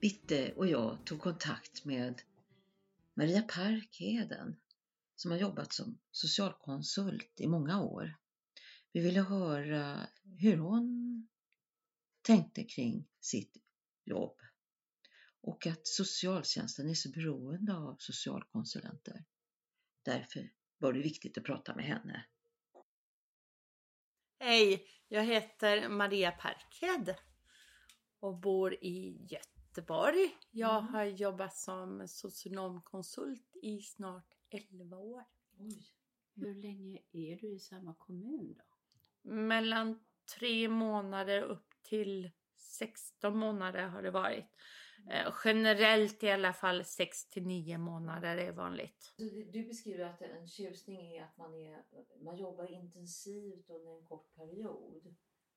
Bitte 0.00 0.52
och 0.56 0.66
jag 0.66 0.98
tog 1.04 1.20
kontakt 1.20 1.84
med 1.84 2.22
Maria 3.14 3.42
Parkheden 3.42 4.61
som 5.16 5.30
har 5.30 5.38
jobbat 5.38 5.73
som 5.73 5.99
socialkonsult 6.11 7.40
i 7.40 7.47
många 7.47 7.83
år. 7.83 8.16
Vi 8.92 9.00
ville 9.00 9.21
höra 9.21 10.09
hur 10.38 10.56
hon 10.56 11.28
tänkte 12.23 12.64
kring 12.64 13.09
sitt 13.21 13.56
jobb 14.04 14.37
och 15.40 15.66
att 15.66 15.87
socialtjänsten 15.87 16.90
är 16.90 16.94
så 16.94 17.11
beroende 17.11 17.75
av 17.75 17.97
socialkonsulenter. 17.99 19.25
Därför 20.02 20.50
var 20.78 20.92
det 20.92 21.00
viktigt 21.00 21.38
att 21.38 21.44
prata 21.44 21.75
med 21.76 21.85
henne. 21.85 22.26
Hej, 24.38 24.87
jag 25.09 25.25
heter 25.25 25.88
Maria 25.88 26.30
Parkhed 26.30 27.16
och 28.21 28.38
bor 28.38 28.75
i 28.75 29.26
Göteborg. 29.30 29.53
Jag 30.50 30.78
Mm. 30.78 30.95
har 30.95 31.04
jobbat 31.04 31.57
som 31.57 32.09
socionomkonsult 32.09 33.57
i 33.62 33.81
snart 33.81 34.35
11 34.50 34.97
år. 34.97 35.25
Oj. 35.59 35.87
Hur 36.35 36.54
länge 36.54 36.99
är 37.12 37.37
du 37.37 37.49
i 37.54 37.59
samma 37.59 37.95
kommun 37.95 38.54
då? 38.59 38.64
Mellan 39.31 40.04
tre 40.38 40.69
månader 40.69 41.43
upp 41.43 41.75
till 41.83 42.31
16 42.57 43.37
månader 43.37 43.87
har 43.87 44.02
det 44.02 44.11
varit. 44.11 44.45
Eh, 45.11 45.33
generellt 45.45 46.23
i 46.23 46.31
alla 46.31 46.52
fall 46.52 46.85
6 46.85 47.28
till 47.31 47.47
9 47.47 47.78
månader 47.78 48.37
är 48.37 48.52
vanligt. 48.52 49.14
Du 49.52 49.64
beskriver 49.66 50.04
att 50.04 50.23
en 50.23 50.49
tjusning 50.49 51.16
är 51.16 51.25
att 51.25 51.37
man, 51.37 51.54
är, 51.54 51.85
man 52.25 52.37
jobbar 52.37 52.73
intensivt 52.73 53.71
under 53.71 53.97
en 53.99 54.04
kort 54.04 54.35
period. 54.35 55.07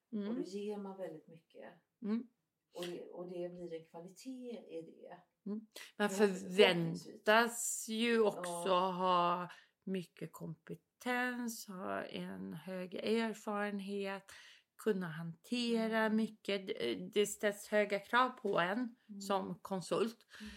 Och 0.10 0.14
Mm. 0.14 0.36
då 0.36 0.42
ger 0.42 0.78
man 0.78 0.98
väldigt 0.98 1.28
mycket. 1.28 1.74
Mm. 2.02 2.28
Och, 2.72 2.86
det, 2.88 3.02
och 3.12 3.26
det 3.32 3.50
blir 3.50 3.74
en 3.74 3.86
kvalitet 3.86 4.52
i 4.52 4.82
det. 4.82 5.18
Man 5.44 5.68
Ja, 5.98 6.10
förväntas 6.10 7.86
ju 7.90 8.20
också 8.22 8.68
Ja. 8.70 8.92
ha 8.92 9.50
mycket 9.84 10.30
kompetens, 10.34 11.68
ha 11.68 12.04
en 12.04 12.54
hög 12.54 12.96
erfarenhet, 12.96 14.32
kunna 14.78 15.08
hantera 15.08 16.00
Mm. 16.00 16.16
mycket. 16.16 16.68
Det- 17.14 17.26
ställs 17.28 17.68
höga 17.68 18.00
krav 18.00 18.30
på 18.30 18.60
en 18.60 18.96
Mm. 19.10 19.22
som 19.22 19.60
konsult. 19.62 20.18
Mm. 20.42 20.52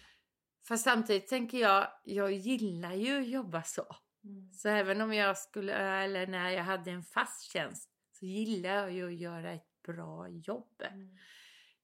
Fast 0.69 0.85
samtidigt 0.85 1.29
tänker 1.29 1.59
jag, 1.59 1.93
jag 2.05 2.33
gillar 2.33 2.93
ju 2.95 3.21
att 3.21 3.29
jobba 3.29 3.63
så. 3.63 3.87
Mm. 4.25 4.53
Så 4.53 4.69
även 4.69 5.01
om 5.01 5.15
jag 5.15 5.39
skulle, 5.39 5.75
eller 5.75 6.27
när 6.27 6.51
jag 6.51 6.63
hade 6.65 6.91
en 6.91 7.03
fast 7.03 7.53
tjänst, 7.53 7.91
så 8.13 8.27
gillar 8.27 8.71
jag 8.75 8.93
ju 8.93 9.07
att 9.07 9.21
göra 9.21 9.53
ett 9.53 9.83
bra 9.83 10.29
jobb. 10.29 10.83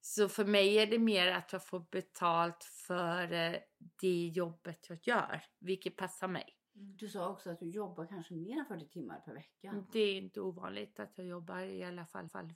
Så 0.09 0.29
för 0.29 0.45
mig 0.45 0.79
är 0.79 0.87
det 0.87 0.99
mer 0.99 1.33
att 1.33 1.53
jag 1.53 1.67
får 1.67 1.87
betalt 1.91 2.65
för 2.65 3.33
eh, 3.33 3.57
det 4.01 4.27
jobbet 4.29 4.89
jag 4.89 4.99
gör, 5.03 5.45
vilket 5.59 5.97
passar 5.97 6.29
mig. 6.29 6.57
Du 6.73 7.09
sa 7.09 7.29
också 7.29 7.51
att 7.51 7.61
du 7.61 7.71
jobbar 7.71 8.07
kanske 8.07 8.35
mer 8.35 8.59
än 8.59 8.67
40 8.67 8.89
timmar 8.89 9.21
per 9.21 9.35
vecka. 9.35 9.85
Det 9.93 10.01
är 10.01 10.17
inte 10.19 10.41
ovanligt 10.41 11.01
att 11.01 11.19
jag 11.19 11.27
jobbar 11.27 11.59
i 11.59 11.85
alla 11.85 12.07
fall, 12.07 12.29
fall 12.29 12.55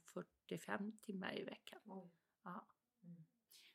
45 0.48 0.98
timmar 0.98 1.38
i 1.38 1.44
veckan. 1.44 1.80
Ja. 2.44 2.66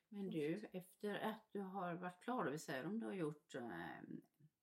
Men 0.10 0.30
du, 0.30 0.70
efter 0.74 1.20
att 1.20 1.48
du 1.52 1.62
har 1.62 1.94
varit 1.94 2.22
klar, 2.24 2.46
vi 2.46 2.60
säger 2.60 2.86
om 2.86 3.00
du 3.00 3.06
har 3.06 3.14
gjort 3.14 3.56
eh, 3.56 3.62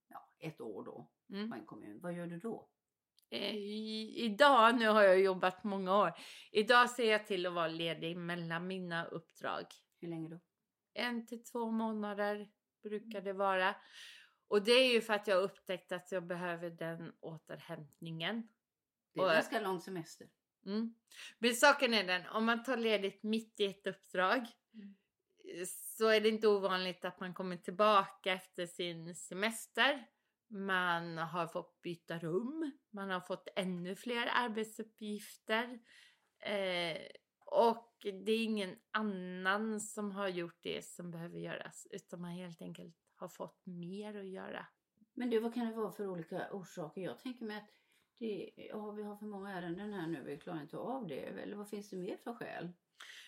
ja, 0.07 0.29
ett 0.39 0.61
år 0.61 0.83
då 0.83 1.09
Mm. 1.29 1.49
på 1.49 1.55
en 1.55 1.65
kommun, 1.65 1.99
vad 2.01 2.13
gör 2.13 2.27
du 2.27 2.39
då? 2.39 2.69
Eh, 3.33 3.55
idag, 4.25 4.75
nu 4.79 4.87
har 4.87 5.03
jag 5.03 5.19
jobbat 5.21 5.63
många 5.63 5.97
år, 5.97 6.13
idag 6.51 6.89
ser 6.89 7.11
jag 7.11 7.27
till 7.27 7.45
att 7.45 7.53
vara 7.53 7.67
ledig 7.67 8.17
mellan 8.17 8.67
mina 8.67 9.05
uppdrag. 9.05 9.65
Hur 10.01 10.07
länge 10.07 10.29
då? 10.29 10.39
En 10.93 11.25
till 11.25 11.43
två 11.43 11.71
månader 11.71 12.49
brukar 12.83 13.21
det 13.21 13.33
vara. 13.33 13.75
Och 14.47 14.61
det 14.63 14.71
är 14.71 14.93
ju 14.93 15.01
för 15.01 15.13
att 15.13 15.27
jag 15.27 15.35
har 15.35 15.41
upptäckt 15.43 15.91
att 15.91 16.11
jag 16.11 16.27
behöver 16.27 16.69
den 16.69 17.13
återhämtningen. 17.19 18.47
Det 19.13 19.19
är 19.19 19.25
Och- 19.25 19.31
ganska 19.31 19.61
lång 19.61 19.81
semester. 19.81 20.27
Mm. 20.65 20.95
Men 21.39 21.53
saken 21.55 21.93
är 21.93 22.03
den, 22.03 22.27
om 22.27 22.45
man 22.45 22.63
tar 22.63 22.77
ledigt 22.77 23.23
mitt 23.23 23.59
i 23.59 23.65
ett 23.65 23.87
uppdrag 23.87 24.47
Mm. 24.73 24.95
eh, 25.59 25.65
så 25.67 26.07
är 26.07 26.21
det 26.21 26.29
inte 26.29 26.47
ovanligt 26.47 27.05
att 27.05 27.19
man 27.19 27.33
kommer 27.33 27.57
tillbaka 27.57 28.33
efter 28.33 28.65
sin 28.65 29.15
semester. 29.15 30.07
Man 30.53 31.17
har 31.17 31.47
fått 31.47 31.81
byta 31.81 32.19
rum, 32.19 32.71
man 32.91 33.09
har 33.09 33.21
fått 33.21 33.47
ännu 33.55 33.95
fler 33.95 34.29
arbetsuppgifter. 34.35 35.79
Eh, 36.39 36.97
och 37.45 37.93
det 38.25 38.31
är 38.31 38.43
ingen 38.43 38.75
annan 38.91 39.79
som 39.79 40.11
har 40.11 40.27
gjort 40.27 40.59
det 40.61 40.85
som 40.85 41.11
behöver 41.11 41.37
göras 41.39 41.87
utan 41.91 42.21
man 42.21 42.31
helt 42.31 42.61
enkelt 42.61 42.95
har 43.15 43.27
fått 43.27 43.65
mer 43.65 44.15
att 44.19 44.27
göra. 44.29 44.65
Men 45.13 45.29
du, 45.29 45.39
vad 45.39 45.53
kan 45.53 45.65
det 45.65 45.75
vara 45.75 45.91
för 45.91 46.07
olika 46.07 46.51
orsaker? 46.51 47.01
Jag 47.01 47.19
tänker 47.19 47.45
mig 47.45 47.57
att 47.57 47.69
det, 48.19 48.51
ja, 48.55 48.91
vi 48.91 49.03
har 49.03 49.15
för 49.15 49.25
många 49.25 49.51
ärenden 49.51 49.93
här 49.93 50.07
nu, 50.07 50.23
vi 50.23 50.37
klarar 50.37 50.61
inte 50.61 50.77
av 50.77 51.07
det. 51.07 51.19
Eller 51.19 51.55
vad 51.55 51.69
finns 51.69 51.89
det 51.89 51.97
mer 51.97 52.17
för 52.17 52.33
skäl? 52.33 52.71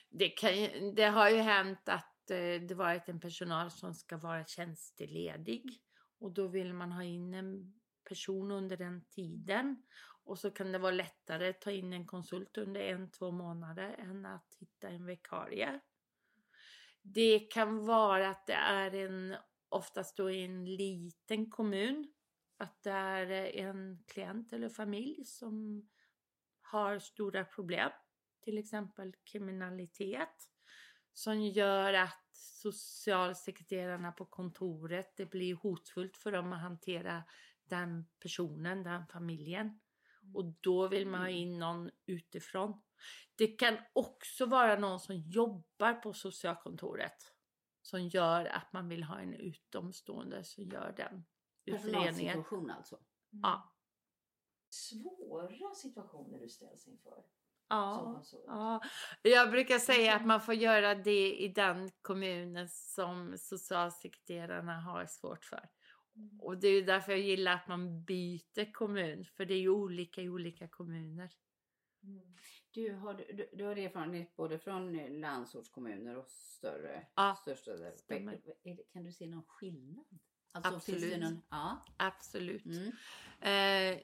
Det, 0.10 0.30
kan, 0.30 0.62
ju- 0.62 0.92
det 0.92 1.06
har 1.06 1.30
ju 1.30 1.38
hänt 1.38 1.90
att 1.90 2.32
eh, 2.32 2.62
det 2.68 2.76
varit 2.76 3.10
en 3.10 3.20
personal 3.20 3.72
som 3.72 3.94
ska 3.94 4.18
vara 4.18 4.46
tjänsteledig 4.46 5.82
och 6.26 6.32
då 6.32 6.48
vill 6.48 6.74
man 6.74 6.92
ha 6.92 7.04
in 7.04 7.34
en 7.34 7.74
person 8.04 8.52
under 8.52 8.78
den 8.78 9.06
tiden 9.10 9.84
och 10.24 10.40
så 10.40 10.52
kan 10.52 10.72
det 10.72 10.78
vara 10.78 10.92
lättare 10.92 11.50
att 11.50 11.62
ta 11.62 11.72
in 11.72 11.94
en 11.94 12.08
konsult 12.08 12.58
under 12.58 12.82
en, 12.82 13.12
två 13.12 13.32
månader 13.32 13.96
än 14.00 14.26
att 14.26 14.56
hitta 14.60 14.90
en 14.90 15.06
vikarie. 15.06 15.80
Det 17.02 17.40
kan 17.40 17.86
vara 17.86 18.30
att 18.30 18.48
det 18.48 18.54
är 18.54 18.96
en, 18.96 19.36
oftast 19.70 20.18
då 20.18 20.32
i 20.32 20.44
en 20.44 20.76
liten 20.76 21.50
kommun, 21.50 22.14
att 22.58 22.84
det 22.84 22.92
är 22.92 23.30
en 23.56 24.04
klient 24.08 24.54
eller 24.54 24.70
familj 24.70 25.26
som 25.26 25.88
har 26.62 27.00
stora 27.00 27.44
problem 27.44 27.92
till 28.42 28.58
exempel 28.58 29.16
kriminalitet 29.24 30.50
som 31.14 31.42
gör 31.42 31.94
att 31.94 32.25
socialsekreterarna 32.36 34.12
på 34.12 34.26
kontoret, 34.26 35.18
det 35.18 35.26
blir 35.26 35.56
hotfullt 35.56 36.18
för 36.18 36.32
dem 36.32 36.54
att 36.54 36.62
hantera 36.62 37.24
den 37.64 38.06
personen, 38.20 38.84
den 38.84 39.08
familjen. 39.08 39.80
Och 40.34 40.46
då 40.46 40.88
vill 40.88 41.08
man 41.08 41.22
ha 41.22 41.30
in 41.30 41.60
någon 41.60 41.90
utifrån. 42.06 42.82
Det 43.36 43.48
kan 43.48 43.78
också 43.94 44.46
vara 44.46 44.80
någon 44.80 45.00
som 45.00 45.16
jobbar 45.16 45.94
på 45.94 46.14
socialkontoret 46.14 47.36
som 47.82 48.08
gör 48.08 48.46
att 48.46 48.74
man 48.74 48.90
vill 48.90 49.04
ha 49.04 49.20
en 49.20 49.34
utomstående 49.34 50.44
som 50.44 50.64
gör 50.64 50.94
den 50.98 51.26
utredningen. 51.66 52.14
Personalsituation 52.14 52.70
alltså. 52.70 53.00
Ja. 53.30 53.76
Svåra 54.70 55.76
situationer 55.76 56.40
du 56.40 56.50
ställs 56.50 56.88
inför 56.88 57.24
Ja. 57.68 58.24
Ja, 58.48 58.82
jag 59.22 59.52
brukar 59.52 59.80
säga 59.80 60.16
att 60.16 60.26
man 60.26 60.42
får 60.42 60.54
göra 60.54 60.96
det 60.96 61.36
i 61.36 61.48
den 61.48 61.92
kommunen 62.02 62.70
som 62.70 63.38
socialsekreterarna 63.38 64.80
har 64.82 65.06
svårt 65.06 65.46
för. 65.46 65.70
Och 66.42 66.58
det 66.58 66.68
är 66.68 66.82
därför 66.82 67.12
jag 67.12 67.22
gillar 67.22 67.54
att 67.54 67.68
man 67.68 68.04
byter 68.04 68.72
kommun, 68.74 69.26
för 69.26 69.46
det 69.46 69.54
är 69.54 69.60
ju 69.60 69.70
olika 69.70 70.22
i 70.22 70.30
olika 70.30 70.68
kommuner. 70.68 71.30
Mm. 72.04 72.36
Du 72.72 72.94
har, 72.94 73.14
du, 73.14 73.50
du 73.54 73.64
har 73.64 73.76
erfarenhet 73.76 74.36
både 74.36 74.60
från 74.60 75.00
eh, 75.00 75.10
landsortskommuner 75.20 76.18
och 76.18 76.30
större 76.30 77.08
Ja. 77.16 77.38
Är 78.64 78.76
det- 78.76 78.84
Kan 78.94 79.04
du 79.04 79.12
se 79.12 79.28
någon 79.28 79.44
skillnad? 79.48 80.06
Alltså, 80.52 80.76
Absolut. 80.76 81.20
någon, 81.20 81.42
ja. 81.50 81.86
Absolut. 81.98 82.66
Mm. 82.66 82.88
Eh, 83.42 84.02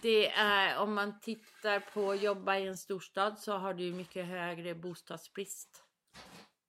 det 0.00 0.30
är, 0.30 0.78
om 0.78 0.94
man 0.94 1.20
tittar 1.20 1.80
på 1.80 2.10
att 2.10 2.22
jobba 2.22 2.58
i 2.58 2.66
en 2.66 2.76
storstad 2.76 3.38
så 3.38 3.52
har 3.52 3.74
du 3.74 3.92
mycket 3.92 4.26
högre 4.26 4.74
bostadsbrist. 4.74 5.84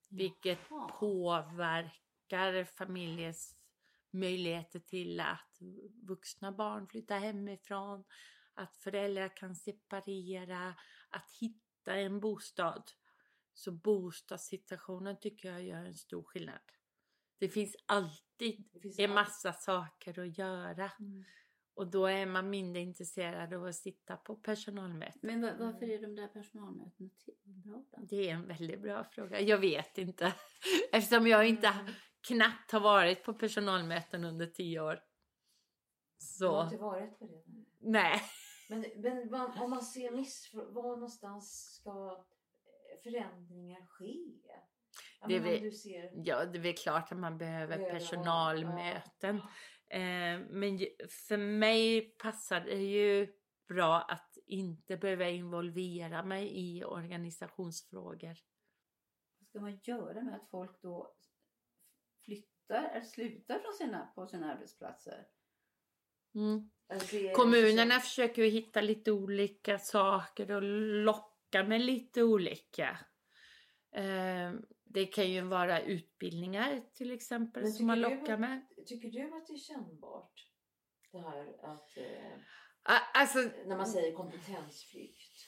Vilket 0.10 0.60
Jaha. 0.70 0.88
påverkar 0.88 2.64
familjers 2.64 3.56
möjligheter 4.12 4.80
till 4.80 5.20
att 5.20 5.58
vuxna 6.08 6.52
barn 6.52 6.88
flyttar 6.88 7.20
hemifrån, 7.20 8.04
att 8.54 8.78
föräldrar 8.78 9.36
kan 9.36 9.56
separera, 9.56 10.76
att 11.10 11.32
hitta 11.40 11.96
en 11.96 12.20
bostad. 12.20 12.92
Så 13.54 13.72
bostadssituationen 13.72 15.20
tycker 15.20 15.52
jag 15.52 15.64
gör 15.64 15.86
en 15.86 15.96
stor 15.96 16.24
skillnad. 16.24 16.62
Det 17.38 17.50
finns 17.50 17.76
alltid 17.86 18.70
Det 18.74 18.80
finns 18.80 19.00
en 19.00 19.14
massa 19.14 19.54
saker 19.54 20.20
att 20.20 20.38
göra. 20.38 20.92
Mm. 21.00 21.24
Och 21.76 21.88
då 21.88 22.06
är 22.06 22.26
man 22.26 22.50
mindre 22.50 22.82
intresserad 22.82 23.54
av 23.54 23.66
att 23.66 23.76
sitta 23.76 24.18
på 24.18 24.36
personalmöten. 24.36 25.20
Men 25.24 25.42
va- 25.42 25.54
varför 25.60 25.90
är 25.90 26.02
de 26.02 26.16
där 26.16 26.28
personalmötena 26.28 27.10
bra 27.44 27.84
då? 27.92 28.06
Det 28.10 28.30
är 28.30 28.34
en 28.34 28.48
väldigt 28.48 28.82
bra 28.82 29.04
fråga. 29.04 29.40
Jag 29.40 29.58
vet 29.58 29.98
inte. 29.98 30.34
Eftersom 30.92 31.28
jag 31.28 31.48
inte 31.48 31.68
Mm. 31.68 31.94
knappt 32.28 32.72
har 32.72 32.80
varit 32.80 33.24
på 33.24 33.34
personalmöten 33.34 34.24
under 34.24 34.46
tio 34.48 34.80
år. 34.82 34.94
Du 36.40 36.46
har 36.46 36.62
Så, 36.62 36.64
inte 36.64 36.78
varit 36.78 37.20
på 37.20 37.26
det? 37.28 37.44
nej. 37.80 38.22
Men, 38.70 38.86
men 38.96 39.30
vad- 39.30 39.62
om 39.62 39.70
man 39.70 39.82
ser 39.82 40.12
missför... 40.12 40.66
Var 40.66 40.84
någonstans 40.84 41.74
ska 41.76 42.26
eh, 42.96 43.02
förändringar 43.04 43.86
ske? 43.86 44.18
Det 45.28 45.36
är 45.36 45.40
ser... 45.72 46.12
Ja, 46.26 46.46
det 46.46 46.58
är 46.58 46.62
väl 46.62 46.74
klart 46.74 47.12
att 47.12 47.18
man 47.18 47.38
behöver 47.38 47.92
personalmöten. 47.92 49.42
Eh, 49.94 50.40
men 50.50 50.80
för 51.28 51.38
mig 51.38 52.02
passar 52.02 52.62
det 52.62 52.84
ju 52.84 53.28
bra 53.68 54.02
att 54.02 54.38
inte 54.46 54.98
behöva 54.98 55.30
involvera 55.30 56.24
mig 56.24 56.52
i 56.54 56.84
organisationsfrågor. 56.84 58.38
Vad 59.40 59.48
ska 59.48 59.60
man 59.60 59.80
göra 59.84 60.22
med 60.22 60.36
att 60.36 60.50
folk 60.50 60.82
då 60.82 61.16
flyttar 62.26 62.90
eller 62.90 63.06
slutar 63.06 63.60
från 63.60 63.74
sina, 63.74 64.06
på 64.16 64.28
sina 64.28 64.54
arbetsplatser? 64.54 65.28
Mm. 66.36 66.70
Alltså, 66.88 67.16
Kommunerna 67.36 68.00
försöker 68.00 68.44
ju 68.44 68.50
hitta 68.50 68.82
lite 68.82 69.12
olika 69.12 69.80
saker 69.80 70.52
och 70.52 70.64
locka 71.04 71.64
med 71.64 71.82
lite 71.82 72.24
olika. 72.24 73.00
Eh, 73.92 74.54
det 74.84 75.06
kan 75.06 75.32
ju 75.32 75.42
vara 75.42 75.82
utbildningar 75.82 76.82
till 76.94 77.12
exempel 77.12 77.74
som 77.74 77.88
man 77.88 78.02
lockar 78.02 78.38
med. 78.38 78.66
Tycker 78.86 79.10
du 79.10 79.38
att 79.38 79.48
det 79.48 79.54
är 79.54 79.58
kännbart? 79.58 80.48
Det 81.12 81.20
här 81.20 81.56
att... 81.64 81.98
Eh, 81.98 82.40
Alltså, 83.14 83.40
när 83.40 83.78
man 83.78 83.88
säger 83.88 84.16
kompetensflykt. 84.16 85.48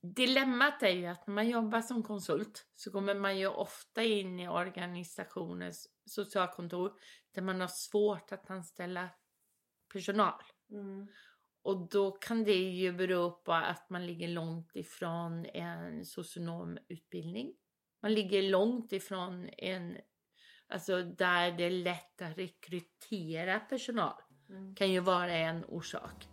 dilemmat 0.00 0.82
är 0.82 0.88
ju 0.88 1.06
att 1.06 1.26
när 1.26 1.34
man 1.34 1.48
jobbar 1.48 1.80
som 1.80 2.02
konsult 2.02 2.66
så 2.74 2.90
kommer 2.90 3.14
man 3.14 3.38
ju 3.38 3.46
ofta 3.46 4.02
in 4.02 4.40
i 4.40 4.48
organisationens 4.48 5.88
socialkontor 6.04 6.98
där 7.34 7.42
man 7.42 7.60
har 7.60 7.68
svårt 7.68 8.32
att 8.32 8.50
anställa 8.50 9.08
personal. 9.92 10.42
Mm. 10.70 11.06
Och 11.62 11.88
då 11.88 12.10
kan 12.10 12.44
det 12.44 12.54
ju 12.54 12.92
bero 12.92 13.30
på 13.30 13.52
att 13.52 13.90
man 13.90 14.06
ligger 14.06 14.28
långt 14.28 14.76
ifrån 14.76 15.46
en 15.46 16.04
socionomutbildning. 16.04 17.56
Man 18.02 18.14
ligger 18.14 18.42
långt 18.42 18.92
ifrån 18.92 19.48
en, 19.58 19.98
alltså 20.74 21.02
där 21.02 21.52
det 21.52 21.64
är 21.64 21.70
lätt 21.70 22.22
att 22.22 22.38
rekrytera 22.38 23.60
personal. 23.60 24.22
Mm. 24.48 24.74
Kan 24.74 24.92
ju 24.92 25.00
vara 25.00 25.32
en 25.32 25.64
orsak. 25.64 26.28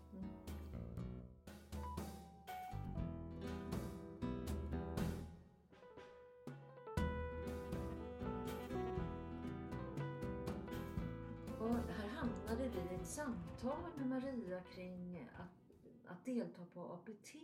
Och 11.60 11.76
här 11.76 12.08
hamnade 12.08 12.70
vi 12.70 12.96
i 12.96 12.96
ett 12.96 13.08
samtal 13.08 13.92
med 13.98 14.08
Maria 14.08 14.62
kring 14.76 15.30
att, 15.38 16.12
att 16.12 16.26
delta 16.26 16.66
på 16.74 16.82
APT 16.82 17.36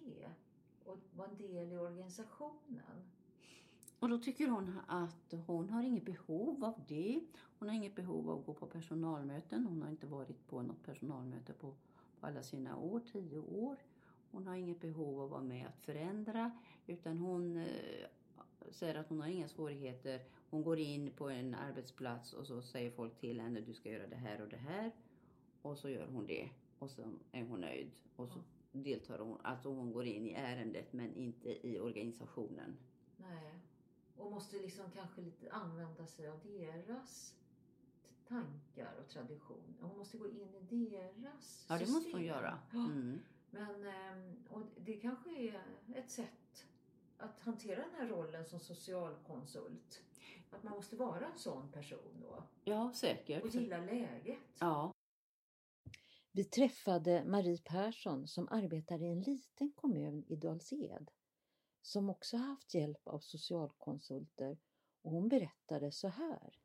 och 0.86 1.00
vara 1.16 1.28
en 1.28 1.38
del 1.38 1.72
i 1.72 1.78
organisationen. 1.78 3.12
Och 4.00 4.10
då 4.10 4.18
tycker 4.18 4.48
hon 4.48 4.80
att 4.88 5.34
hon 5.46 5.70
har 5.70 5.84
inget 5.84 6.06
behov 6.06 6.64
av 6.64 6.82
det. 6.88 7.22
Hon 7.60 7.70
har 7.70 7.76
inget 7.76 7.96
behov 7.96 8.30
av 8.30 8.40
att 8.40 8.46
gå 8.46 8.54
på 8.54 8.66
personalmöten. 8.66 9.66
Hon 9.66 9.82
har 9.82 9.90
inte 9.90 10.08
varit 10.08 10.48
på 10.48 10.62
något 10.62 10.84
personalmöte 10.84 11.54
på, 11.54 11.76
på 12.20 12.28
alla 12.28 12.44
sina 12.44 12.78
år, 12.78 13.02
tio 13.12 13.40
år. 13.40 13.78
Hon 14.32 14.48
har 14.48 14.56
inget 14.56 14.82
behov 14.82 15.20
av 15.20 15.26
att 15.26 15.32
vara 15.32 15.42
med 15.42 15.68
att 15.68 15.80
förändra 15.80 16.52
utan 16.88 17.18
hon 17.18 17.58
eh, 17.58 18.08
säger 18.72 18.96
att 18.96 19.10
hon 19.10 19.22
har 19.22 19.28
inga 19.28 19.48
svårigheter. 19.48 20.22
Hon 20.50 20.64
går 20.64 20.80
in 20.80 21.12
på 21.12 21.30
en 21.30 21.56
arbetsplats 21.56 22.34
och 22.34 22.48
så 22.48 22.62
säger 22.62 22.92
folk 22.92 23.18
till 23.20 23.42
henne 23.42 23.62
du 23.62 23.74
ska 23.74 23.90
göra 23.90 24.08
det 24.08 24.16
här 24.16 24.42
och 24.42 24.50
det 24.50 24.58
här. 24.58 24.92
Och 25.62 25.78
så 25.78 25.90
gör 25.90 26.08
hon 26.08 26.26
det 26.28 26.50
och 26.80 26.92
så 26.92 27.02
är 27.32 27.44
hon 27.44 27.62
nöjd. 27.62 27.92
Och 28.16 28.30
så 28.30 28.40
deltar 28.72 29.20
hon, 29.20 29.38
alltså 29.42 29.70
hon 29.70 29.92
går 29.92 30.06
in 30.06 30.28
i 30.28 30.34
ärendet 30.34 30.94
men 30.94 31.14
inte 31.14 31.68
i 31.68 31.80
organisationen. 31.80 32.78
Nej. 33.18 33.67
Och 34.18 34.32
måste 34.32 34.56
liksom 34.58 34.86
kanske 34.96 35.22
lite 35.22 35.52
använda 35.52 36.08
sig 36.08 36.28
av 36.30 36.40
deras 36.44 37.36
tankar 38.28 38.94
och 39.02 39.10
traditioner. 39.10 39.76
Hon 39.82 39.98
måste 39.98 40.18
gå 40.18 40.28
in 40.28 40.56
i 40.56 40.86
deras 40.90 41.66
Ja, 41.70 41.74
det 41.74 41.80
system. 41.80 41.94
måste 41.94 42.12
hon 42.12 42.26
göra. 42.26 42.60
Mm. 42.74 43.20
Men 43.52 43.86
ehm, 43.88 44.36
och 44.50 44.62
det 44.78 44.94
kanske 44.94 45.30
är 45.30 45.64
ett 45.96 46.10
sätt 46.12 46.66
att 47.18 47.40
hantera 47.40 47.82
den 47.82 47.96
här 47.96 48.08
rollen 48.08 48.46
som 48.46 48.60
socialkonsult. 48.60 50.02
Att 50.52 50.64
man 50.64 50.74
måste 50.74 50.96
vara 50.96 51.26
en 51.28 51.38
sån 51.38 51.72
person 51.72 52.22
då. 52.22 52.44
Ja, 52.64 52.92
säkert. 52.94 53.44
Och 53.44 53.50
gilla 53.50 53.78
läget. 53.78 54.38
Ja. 54.60 54.94
Vi 56.32 56.44
träffade 56.44 57.24
Marie 57.26 57.58
Persson 57.58 58.28
som 58.28 58.48
arbetar 58.50 59.02
i 59.02 59.12
en 59.12 59.22
liten 59.22 59.72
kommun 59.76 60.24
i 60.28 60.36
Dals-Ed 60.36 61.10
som 61.88 62.10
också 62.10 62.38
haft 62.38 62.74
hjälp 62.74 63.08
av 63.08 63.20
socialkonsulter 63.20 64.58
och 65.02 65.12
hon 65.12 65.30
berättade 65.30 65.92
så 65.92 66.08
här. 66.08 66.60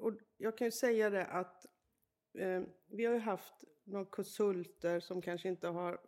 Och 0.00 0.12
jag 0.36 0.58
kan 0.58 0.66
ju 0.66 0.70
säga 0.70 1.10
det 1.10 1.26
att 1.26 1.66
eh, 2.34 2.62
vi 2.86 3.04
har 3.04 3.14
ju 3.14 3.20
haft 3.20 3.64
några 3.84 4.04
konsulter 4.04 5.00
som 5.00 5.22
kanske 5.22 5.48
inte 5.48 5.68
har, 5.68 6.00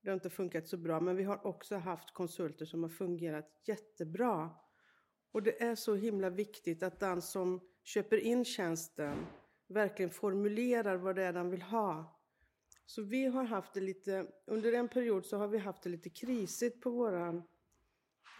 det 0.00 0.10
har 0.10 0.14
inte 0.14 0.30
funkat 0.30 0.68
så 0.68 0.76
bra, 0.76 1.00
men 1.00 1.16
vi 1.16 1.22
har 1.22 1.46
också 1.46 1.76
haft 1.76 2.14
konsulter 2.14 2.64
som 2.64 2.82
har 2.82 2.90
fungerat 2.90 3.60
jättebra. 3.64 4.50
Och 5.32 5.42
det 5.42 5.62
är 5.62 5.74
så 5.74 5.94
himla 5.94 6.30
viktigt 6.30 6.82
att 6.82 7.00
den 7.00 7.22
som 7.22 7.60
köper 7.82 8.16
in 8.16 8.44
tjänsten 8.44 9.26
verkligen 9.66 10.10
formulerar 10.10 10.96
vad 10.96 11.16
det 11.16 11.22
är 11.22 11.32
den 11.32 11.50
vill 11.50 11.62
ha. 11.62 12.20
Så 12.86 13.02
vi 13.02 13.26
har 13.26 13.44
haft 13.44 13.74
det 13.74 13.80
lite, 13.80 14.26
under 14.46 14.72
en 14.72 14.88
period 14.88 15.26
så 15.26 15.36
har 15.36 15.48
vi 15.48 15.58
haft 15.58 15.82
det 15.82 15.90
lite 15.90 16.10
krisigt 16.10 16.80
på 16.80 16.90
våran 16.90 17.42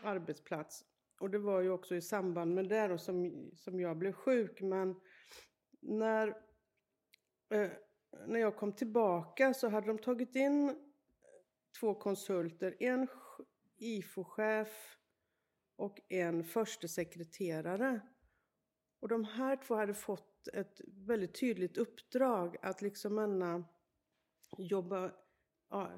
arbetsplats. 0.02 0.84
Och 1.20 1.30
det 1.30 1.38
var 1.38 1.60
ju 1.60 1.70
också 1.70 1.94
i 1.94 2.00
samband 2.00 2.54
med 2.54 2.68
det 2.68 2.88
då 2.88 2.98
som, 2.98 3.50
som 3.56 3.80
jag 3.80 3.96
blev 3.98 4.12
sjuk. 4.12 4.62
Men 4.62 5.00
när, 5.80 6.28
eh, 7.48 7.70
när 8.26 8.40
jag 8.40 8.56
kom 8.56 8.72
tillbaka 8.72 9.54
så 9.54 9.68
hade 9.68 9.86
de 9.86 9.98
tagit 9.98 10.36
in 10.36 10.68
eh, 10.68 10.74
två 11.80 11.94
konsulter. 11.94 12.76
En 12.80 13.08
IFO-chef 13.76 14.98
och 15.76 16.00
en 16.08 16.44
förstesekreterare. 16.44 18.00
Och 19.00 19.08
de 19.08 19.24
här 19.24 19.56
två 19.56 19.74
hade 19.74 19.94
fått 19.94 20.48
ett 20.48 20.80
väldigt 20.86 21.40
tydligt 21.40 21.76
uppdrag 21.76 22.56
att 22.62 22.82
liksom 22.82 23.18
ena 23.18 23.64
jobba, 24.58 25.12
ja, 25.70 25.90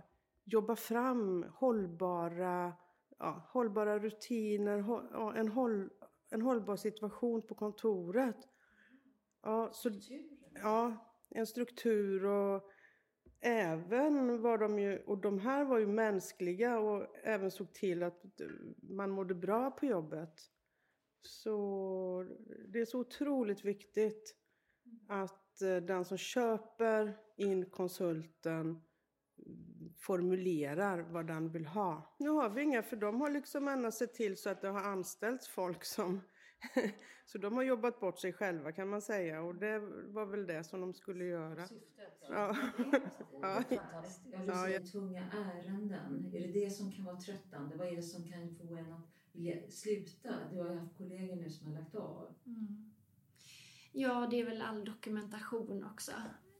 jobba 0.44 0.76
fram 0.76 1.46
hållbara, 1.54 2.72
ja, 3.24 3.48
hållbara 3.52 3.98
rutiner, 3.98 4.78
en, 5.36 5.48
håll, 5.48 5.90
en 6.30 6.42
hållbar 6.42 6.76
situation 6.76 7.42
på 7.42 7.54
kontoret. 7.54 8.36
Ja, 9.42 9.70
så, 9.72 9.90
ja, 10.54 10.96
en 11.30 11.46
struktur 11.46 12.24
och 12.24 12.70
även 13.40 14.42
var 14.42 14.58
de 14.58 14.78
ju, 14.78 14.98
och 14.98 15.18
de 15.18 15.38
här 15.38 15.64
var 15.64 15.78
ju 15.78 15.86
mänskliga 15.86 16.78
och 16.78 17.16
även 17.22 17.50
såg 17.50 17.72
till 17.72 18.02
att 18.02 18.22
man 18.82 19.10
mådde 19.10 19.34
bra 19.34 19.70
på 19.70 19.86
jobbet. 19.86 20.40
Så 21.22 22.26
det 22.68 22.80
är 22.80 22.84
så 22.84 22.98
otroligt 23.00 23.64
viktigt 23.64 24.36
att 25.08 25.62
eh, 25.62 25.76
den 25.76 26.04
som 26.04 26.18
köper 26.18 27.18
in 27.36 27.70
konsulten 27.70 28.82
formulerar 29.96 30.98
vad 30.98 31.26
den 31.26 31.52
vill 31.52 31.66
ha. 31.66 32.16
Nu 32.18 32.28
har 32.28 32.50
vi 32.50 32.62
inga, 32.62 32.82
för 32.82 32.96
de 32.96 33.20
har 33.20 33.30
liksom 33.30 33.68
ändå 33.68 33.90
sett 33.90 34.14
till 34.14 34.36
så 34.36 34.50
att 34.50 34.60
det 34.60 34.68
har 34.68 34.80
anställts 34.80 35.48
folk 35.48 35.84
som... 35.84 36.20
så 37.26 37.38
de 37.38 37.54
har 37.54 37.62
jobbat 37.62 38.00
bort 38.00 38.18
sig 38.18 38.32
själva 38.32 38.72
kan 38.72 38.88
man 38.88 39.02
säga 39.02 39.42
och 39.42 39.54
det 39.54 39.78
var 40.08 40.26
väl 40.26 40.46
det 40.46 40.64
som 40.64 40.80
de 40.80 40.94
skulle 40.94 41.24
göra. 41.24 41.68
Ja. 42.28 42.56
Ja. 43.42 43.64
Fantastiskt. 43.68 44.22
Ja, 44.32 44.44
Ja, 44.46 44.64
säger 44.64 44.80
tunga 44.80 45.30
ärenden. 45.30 46.32
Är 46.34 46.40
det 46.40 46.60
det 46.60 46.70
som 46.70 46.92
kan 46.92 47.04
vara 47.04 47.16
tröttande? 47.16 47.76
Vad 47.76 47.88
är 47.88 47.96
det 47.96 48.02
som 48.02 48.24
kan 48.24 48.56
få 48.56 48.76
en 48.76 48.92
att 48.92 49.10
vilja 49.32 49.70
sluta? 49.70 50.34
Du 50.52 50.58
har 50.58 50.70
ju 50.70 50.78
haft 50.78 50.96
kollegor 50.96 51.36
nu 51.36 51.50
som 51.50 51.66
har 51.66 51.80
lagt 51.80 51.94
av. 51.94 52.34
Mm. 52.46 52.92
Ja, 53.92 54.28
det 54.30 54.40
är 54.40 54.44
väl 54.44 54.62
all 54.62 54.84
dokumentation 54.84 55.84
också. 55.84 56.12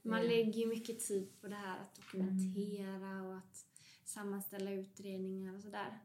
Man 0.05 0.19
Mm. 0.19 0.27
lägger 0.31 0.59
ju 0.59 0.67
mycket 0.67 0.99
tid 0.99 1.41
på 1.41 1.47
det 1.47 1.55
här 1.55 1.79
att 1.79 1.95
dokumentera 1.95 3.23
och 3.23 3.37
att 3.37 3.65
sammanställa 4.03 4.71
utredningar 4.71 5.55
och 5.55 5.61
sådär. 5.61 5.99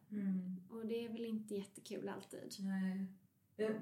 Och 0.71 0.87
det 0.87 1.05
är 1.05 1.09
väl 1.09 1.25
inte 1.25 1.55
jättekul 1.55 2.09
alltid. 2.09 2.57
Nej. 2.61 3.07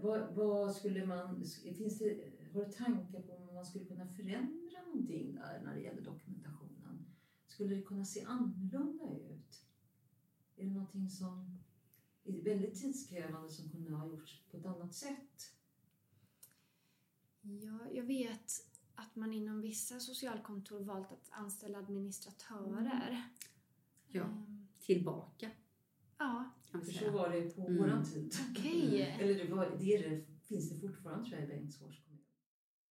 Vad, 0.02 0.34
vad 0.34 0.76
skulle 0.76 1.06
man... 1.06 1.44
Finns 1.76 1.98
det, 1.98 2.32
har 2.52 2.64
du 2.64 2.72
tankar 2.72 3.20
på 3.22 3.32
om 3.32 3.54
man 3.54 3.66
skulle 3.66 3.84
kunna 3.84 4.06
förändra 4.08 4.82
någonting 4.86 5.34
där 5.34 5.62
när 5.64 5.74
det 5.74 5.80
gäller 5.80 6.02
dokumentationen? 6.02 7.06
Skulle 7.46 7.74
det 7.74 7.82
kunna 7.82 8.04
se 8.04 8.22
annorlunda 8.24 9.04
ut? 9.04 9.64
Är 10.56 10.64
det 10.64 10.70
någonting 10.70 11.10
som 11.10 11.58
är 12.24 12.32
väldigt 12.42 12.80
tidskrävande 12.80 13.50
som 13.50 13.70
kunde 13.70 13.90
ha 13.92 14.06
gjorts 14.06 14.42
på 14.50 14.56
ett 14.56 14.66
annat 14.66 14.94
sätt? 14.94 15.52
Ja, 17.40 17.78
jag 17.92 18.04
vet 18.04 18.52
att 18.98 19.16
man 19.16 19.32
inom 19.32 19.60
vissa 19.60 20.00
socialkontor 20.00 20.80
valt 20.80 21.12
att 21.12 21.28
anställa 21.30 21.78
administratörer. 21.78 23.22
Ja, 24.06 24.22
Ehm, 24.22 24.68
tillbaka 24.80 25.50
ja, 26.18 26.44
För 26.70 26.80
så 26.80 27.10
var 27.10 27.28
det 27.30 27.54
på 27.56 27.60
Mm. 27.66 27.78
våran 27.78 28.04
tid. 28.04 28.32
okej. 28.50 29.16
Eller 29.20 29.34
det, 29.44 29.54
var, 29.54 29.66
det, 29.78 29.98
det 30.08 30.24
finns 30.48 30.70
det 30.70 30.88
fortfarande 30.88 31.24
tror 31.28 31.40
jag 31.40 31.48
i 31.48 31.52
Bengtsfors 31.52 32.04
kommun. 32.04 32.24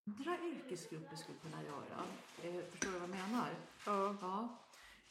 Andra 0.06 0.38
yrkesgrupper 0.48 1.15
skulle 1.15 1.38
kunna 1.38 1.63
göra. 1.63 2.04
Eh, 2.43 2.63
förstår 2.72 2.91
du 2.91 3.00
vad 3.00 3.10
jag 3.10 3.15
menar? 3.30 3.50
Ja. 3.86 4.17
Ja. 4.22 4.63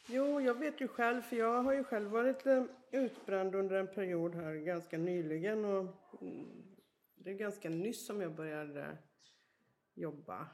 Jo, 0.09 0.41
jag 0.41 0.55
vet 0.59 0.81
ju 0.81 0.87
själv, 0.87 1.21
för 1.21 1.35
jag 1.35 1.63
har 1.63 1.73
ju 1.73 1.83
själv 1.83 2.09
varit 2.09 2.45
eh, 2.45 2.63
utbränd 2.91 3.55
under 3.55 3.75
en 3.75 3.87
period 3.87 4.35
här 4.35 4.53
ganska 4.55 4.97
nyligen. 4.97 5.65
Och 5.65 5.95
mm, 6.21 6.75
det 7.15 7.29
är 7.29 7.33
ganska 7.37 7.69
nyss 7.69 8.05
som 8.07 8.21
jag 8.21 8.35
började 8.35 8.97
jobba 9.95 10.47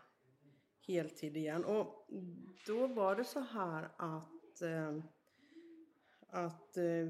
heltid 0.88 1.38
igen. 1.38 1.65
Och 1.65 2.08
då 2.67 2.88
var 2.88 3.15
det 3.15 3.24
så 3.24 3.39
här 3.39 3.89
att, 3.98 4.62
eh, 4.62 4.98
att 6.30 6.78
eh, 6.78 7.08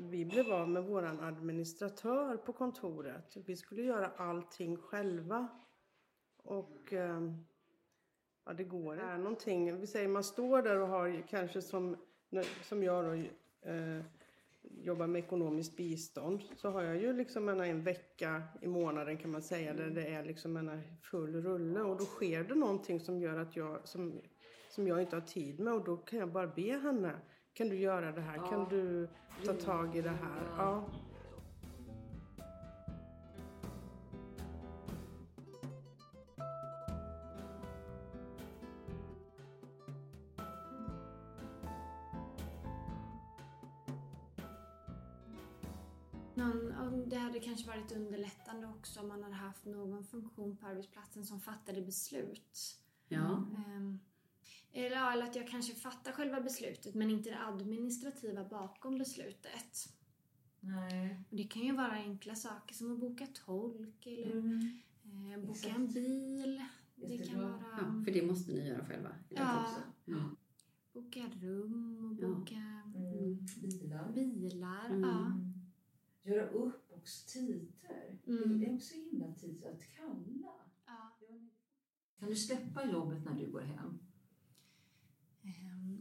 vi 0.00 0.24
blev 0.24 0.52
av 0.52 0.68
med 0.68 0.84
våran 0.84 1.20
administratör 1.20 2.36
på 2.36 2.52
kontoret. 2.52 3.36
Vi 3.36 3.56
skulle 3.56 3.82
göra 3.82 4.10
allting 4.16 4.76
själva. 4.76 5.48
Och 6.42 6.92
eh, 6.92 7.20
Ja, 8.48 8.54
det 8.54 8.64
går. 8.64 8.96
Det 8.96 9.02
är 9.02 9.18
någonting, 9.18 9.80
vi 9.80 9.86
säger 9.86 10.08
man 10.08 10.24
står 10.24 10.62
där 10.62 10.80
och 10.80 10.88
har 10.88 11.28
kanske 11.28 11.62
som, 11.62 11.96
som 12.62 12.82
jag 12.82 13.04
då, 13.04 13.28
jobbar 14.82 15.06
med 15.06 15.18
ekonomiskt 15.18 15.76
bistånd. 15.76 16.42
Så 16.56 16.70
har 16.70 16.82
jag 16.82 16.96
ju 16.96 17.12
liksom 17.12 17.48
en, 17.48 17.60
en 17.60 17.82
vecka 17.82 18.42
i 18.62 18.68
månaden 18.68 19.16
kan 19.16 19.30
man 19.30 19.42
säga 19.42 19.74
där 19.74 19.90
det 19.90 20.06
är 20.06 20.24
liksom 20.24 20.56
en 20.56 20.82
full 21.02 21.42
rulle. 21.42 21.80
Och 21.80 21.96
då 21.96 22.04
sker 22.04 22.44
det 22.44 22.54
någonting 22.54 23.00
som 23.00 23.20
gör 23.20 23.38
att 23.38 23.56
jag, 23.56 23.88
som, 23.88 24.20
som 24.70 24.88
jag 24.88 25.00
inte 25.00 25.16
har 25.16 25.20
tid 25.20 25.60
med. 25.60 25.74
Och 25.74 25.84
då 25.84 25.96
kan 25.96 26.18
jag 26.18 26.32
bara 26.32 26.46
be 26.46 26.78
henne. 26.78 27.12
Kan 27.52 27.68
du 27.68 27.76
göra 27.76 28.12
det 28.12 28.20
här? 28.20 28.50
Kan 28.50 28.68
du 28.68 29.08
ta 29.44 29.52
tag 29.52 29.96
i 29.96 30.02
det 30.02 30.08
här? 30.08 30.42
Ja. 30.56 30.84
Någon, 46.38 46.72
om 46.72 47.08
det 47.08 47.16
hade 47.16 47.40
kanske 47.40 47.66
varit 47.66 47.92
underlättande 47.92 48.66
också 48.66 49.00
om 49.00 49.08
man 49.08 49.22
hade 49.22 49.34
haft 49.34 49.64
någon 49.64 50.04
funktion 50.04 50.56
på 50.56 50.66
arbetsplatsen 50.66 51.24
som 51.24 51.40
fattade 51.40 51.82
beslut. 51.82 52.78
Ja. 53.08 53.46
Ehm, 53.66 53.98
Eller, 54.72 55.12
eller 55.12 55.24
att 55.24 55.36
jag 55.36 55.48
kanske 55.48 55.74
fattar 55.74 56.12
själva 56.12 56.40
beslutet 56.40 56.94
men 56.94 57.10
inte 57.10 57.30
det 57.30 57.38
administrativa 57.46 58.44
bakom 58.44 58.98
beslutet. 58.98 59.88
Nej. 60.60 61.20
Och 61.30 61.36
det 61.36 61.44
kan 61.44 61.62
ju 61.62 61.72
vara 61.76 61.90
enkla 61.92 62.34
saker 62.34 62.74
som 62.74 62.92
att 62.92 62.98
boka 63.00 63.26
tolk 63.46 64.06
eller 64.06 64.32
Mm. 64.32 65.32
eh, 65.32 65.38
boka 65.40 65.52
Exakt. 65.52 65.76
en 65.76 65.86
bil. 65.92 66.62
Det 66.96 67.18
kan 67.18 67.40
vara 67.40 67.62
Ja, 67.78 68.02
för 68.04 68.12
det 68.12 68.22
måste 68.26 68.52
ni 68.52 68.68
göra 68.68 68.84
själva. 68.86 69.10
Ja. 69.28 69.64
Boka 70.92 71.20
rum 71.40 72.04
och 72.04 72.24
Ja. 72.24 72.28
boka 72.28 72.54
Mm. 72.96 73.46
Bilar. 73.60 74.12
bilar. 74.12 74.86
Mm. 74.86 75.02
Ja. 75.02 75.32
Mm. 76.28 76.38
Göra 76.38 76.48
upp 76.50 76.92
också 76.92 77.28
tider. 77.32 78.18
Mm. 78.26 78.60
Det 78.60 78.66
är 78.66 78.74
också 78.74 78.94
himla 78.94 79.32
tid 79.34 79.64
att 79.64 79.82
kalla. 79.96 80.52
Ja. 80.86 81.18
Kan 82.18 82.28
du 82.28 82.36
släppa 82.36 82.90
jobbet 82.90 83.24
när 83.24 83.34
du 83.34 83.50
går 83.50 83.60
hem? 83.60 83.98
Ehm, 85.42 85.98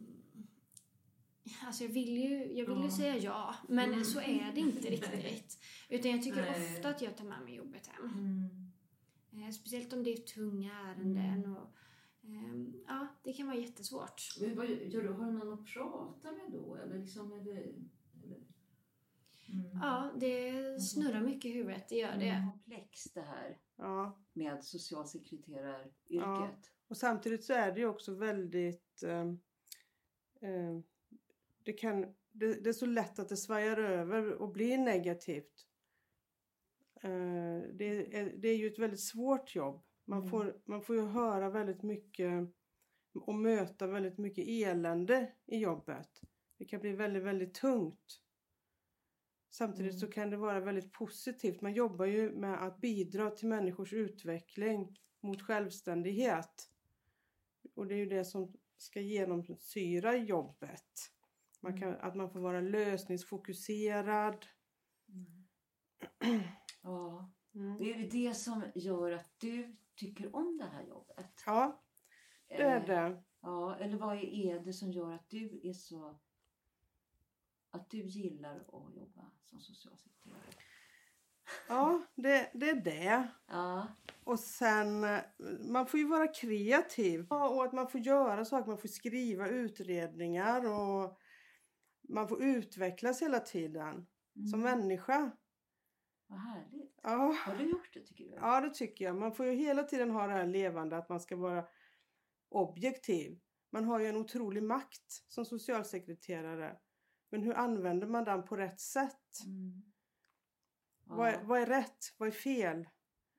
Alltså 1.65 1.83
jag 1.83 1.91
vill 1.91 2.17
ju, 2.17 2.53
jag 2.53 2.65
vill 2.67 2.77
ju 2.77 2.83
Ja. 2.83 2.91
säga 2.97 3.17
ja, 3.17 3.55
men 3.69 3.89
Mm. 3.93 4.03
så 4.05 4.19
är 4.19 4.51
det 4.55 4.59
inte 4.61 4.89
riktigt. 4.89 5.59
Utan 5.89 6.11
jag 6.11 6.23
tycker 6.23 6.41
Nej. 6.41 6.75
ofta 6.75 6.89
att 6.89 7.01
jag 7.01 7.17
tar 7.17 7.25
med 7.25 7.41
mig 7.43 7.55
jobbet 7.55 7.87
hem. 7.87 8.05
Mm. 8.11 9.43
Eh, 9.47 9.51
Speciellt 9.51 9.93
om 9.93 10.03
det 10.03 10.13
är 10.13 10.17
tunga 10.17 10.71
ärenden. 10.79 11.55
Och, 11.55 11.73
ehm, 12.23 12.73
ja, 12.87 13.07
det 13.23 13.33
kan 13.33 13.47
vara 13.47 13.57
jättesvårt. 13.57 14.21
Men 14.41 14.55
vad 14.55 14.69
gör 14.69 15.01
du? 15.03 15.11
Har 15.13 15.25
du 15.25 15.31
någon 15.31 15.53
att 15.53 15.65
prata 15.65 16.31
med 16.31 16.51
då? 16.51 16.75
Eller 16.75 16.99
liksom, 16.99 17.31
är 17.31 17.43
det, 17.43 17.51
eller? 18.23 18.37
Mm. 19.49 19.65
Ja, 19.81 20.11
det 20.19 20.79
snurrar 20.81 21.21
mycket 21.21 21.45
i 21.45 21.53
huvudet, 21.53 21.89
det 21.89 21.95
gör 21.95 22.17
det. 22.17 22.47
Komplext 22.51 23.13
det 23.13 23.21
här 23.21 23.57
Ja. 23.75 24.19
med 24.33 24.63
socialsekreteraryrket. 24.63 25.93
Ja. 26.07 26.51
Och 26.87 26.97
samtidigt 26.97 27.43
så 27.43 27.53
är 27.53 27.71
det 27.71 27.79
ju 27.79 27.87
också 27.87 28.15
väldigt... 28.15 29.03
Eh, 29.03 29.21
eh, 30.49 30.79
det, 31.63 31.73
kan, 31.73 32.01
det, 32.31 32.63
det 32.63 32.69
är 32.69 32.73
så 32.73 32.85
lätt 32.85 33.19
att 33.19 33.29
det 33.29 33.37
svajar 33.37 33.77
över 33.77 34.33
och 34.33 34.49
blir 34.51 34.77
negativt. 34.77 35.67
Eh, 37.01 37.59
det, 37.73 38.15
är, 38.17 38.37
det 38.37 38.47
är 38.47 38.57
ju 38.57 38.67
ett 38.67 38.79
väldigt 38.79 39.03
svårt 39.03 39.55
jobb. 39.55 39.83
Man, 40.05 40.19
Mm. 40.19 40.29
får, 40.29 40.61
man 40.65 40.81
får 40.81 40.95
ju 40.95 41.01
höra 41.05 41.49
väldigt 41.49 41.83
mycket 41.83 42.49
och 43.13 43.35
möta 43.35 43.87
väldigt 43.87 44.17
mycket 44.17 44.45
elände 44.47 45.33
i 45.45 45.57
jobbet. 45.57 46.21
Det 46.57 46.65
kan 46.65 46.79
bli 46.81 46.91
väldigt, 46.91 47.23
väldigt 47.23 47.53
tungt. 47.53 48.21
Samtidigt 49.57 49.91
Mm. 49.93 49.99
så 49.99 50.07
kan 50.07 50.29
det 50.29 50.37
vara 50.37 50.59
väldigt 50.59 50.91
positivt. 50.91 51.61
Man 51.61 51.73
jobbar 51.73 52.05
ju 52.05 52.31
med 52.31 52.63
att 52.63 52.77
bidra 52.81 53.29
till 53.31 53.47
människors 53.47 53.93
utveckling 53.93 54.97
mot 55.21 55.41
självständighet. 55.41 56.69
Och 57.75 57.87
det 57.87 57.93
är 57.95 57.97
ju 57.97 58.05
det 58.05 58.25
som 58.25 58.53
ska 58.77 59.01
genomsyra 59.01 60.17
jobbet. 60.17 60.91
Man 61.61 61.79
kan, 61.79 61.95
att 61.95 62.15
man 62.15 62.29
får 62.31 62.39
vara 62.39 62.61
lösningsfokuserad. 62.61 64.45
Ja. 66.83 67.31
Mm. 67.55 67.77
Det 67.77 67.93
är 67.93 67.97
ju 67.97 68.07
det 68.07 68.33
som 68.33 68.63
gör 68.75 69.11
att 69.11 69.31
du 69.37 69.75
tycker 69.95 70.35
om 70.35 70.57
det 70.57 70.65
här 70.65 70.83
jobbet. 70.87 71.43
Ja, 71.45 71.83
det 72.47 72.61
är 72.61 72.79
Eh, 72.81 72.85
det. 72.85 73.23
Ja, 73.41 73.75
eller 73.75 73.97
vad 73.97 74.17
är 74.17 74.59
det 74.59 74.73
som 74.73 74.91
gör 74.91 75.11
att 75.13 75.29
du 75.29 75.59
är 75.63 75.73
så... 75.73 76.19
Att 77.71 77.89
du 77.89 77.97
gillar 77.97 78.55
att 78.55 78.95
jobba 78.95 79.31
som 79.43 79.59
socialsekreterare? 79.61 80.41
Ja, 81.67 82.01
det, 82.15 82.51
det 82.53 82.69
är 82.69 82.75
det. 82.81 83.27
Ja. 83.47 83.87
Och 84.23 84.39
sen, 84.39 85.03
eh, 85.03 85.19
man 85.59 85.87
får 85.87 85.99
ju 85.99 86.07
vara 86.07 86.27
kreativ. 86.27 87.27
Ja, 87.29 87.49
och 87.49 87.65
att 87.65 87.73
man 87.73 87.87
får 87.89 88.01
göra 88.01 88.45
saker, 88.45 88.67
man 88.67 88.77
får 88.77 88.87
skriva 88.87 89.47
utredningar 89.47 90.65
och 90.65 91.19
man 92.09 92.27
får 92.27 92.43
utvecklas 92.43 93.21
hela 93.21 93.39
tiden 93.39 94.07
som 94.51 94.59
Mm. 94.65 94.79
människa. 94.79 95.31
Vad 96.27 96.39
härligt. 96.39 96.99
Ja, 97.03 97.35
Har 97.45 97.55
du 97.55 97.63
gjort 97.69 97.93
det 97.93 97.99
tycker 98.01 98.23
du? 98.23 98.31
ja, 98.31 98.61
det 98.61 98.69
tycker 98.69 99.05
jag. 99.05 99.15
Man 99.15 99.31
får 99.35 99.45
ju 99.45 99.51
hela 99.51 99.83
tiden 99.83 100.11
ha 100.11 100.27
det 100.27 100.33
här 100.33 100.45
levande 100.47 100.97
att 100.97 101.09
man 101.09 101.19
ska 101.19 101.35
vara 101.35 101.65
objektiv. 102.49 103.39
Man 103.69 103.85
har 103.85 103.99
ju 103.99 104.05
en 104.07 104.15
otrolig 104.17 104.63
makt 104.63 105.23
som 105.27 105.45
socialsekreterare. 105.45 106.77
Men 107.29 107.41
hur 107.43 107.53
använder 107.53 108.07
man 108.07 108.23
den 108.23 108.43
på 108.43 108.55
rätt 108.55 108.79
sätt? 108.79 109.45
Mm. 109.45 109.83
Ja. 111.05 111.15
Vad, 111.15 111.29
är, 111.29 111.43
vad 111.43 111.61
är 111.61 111.65
rätt? 111.65 111.97
Vad 112.17 112.27
är 112.27 112.31
fel? 112.31 112.87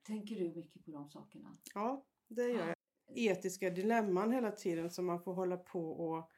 Tänker 0.07 0.35
du 0.37 0.55
mycket 0.55 0.85
på 0.85 0.91
de 0.91 1.09
sakerna? 1.11 1.57
Ja, 1.75 2.07
det 2.29 2.49
gör 2.49 2.67
jag. 2.67 2.75
Etiska 3.15 3.71
dilemman 3.71 4.33
hela 4.33 4.51
tiden 4.51 4.91
som 4.91 5.07
man 5.07 5.21
får 5.23 5.35
hålla 5.35 5.57
på 5.57 5.91
och... 5.91 6.31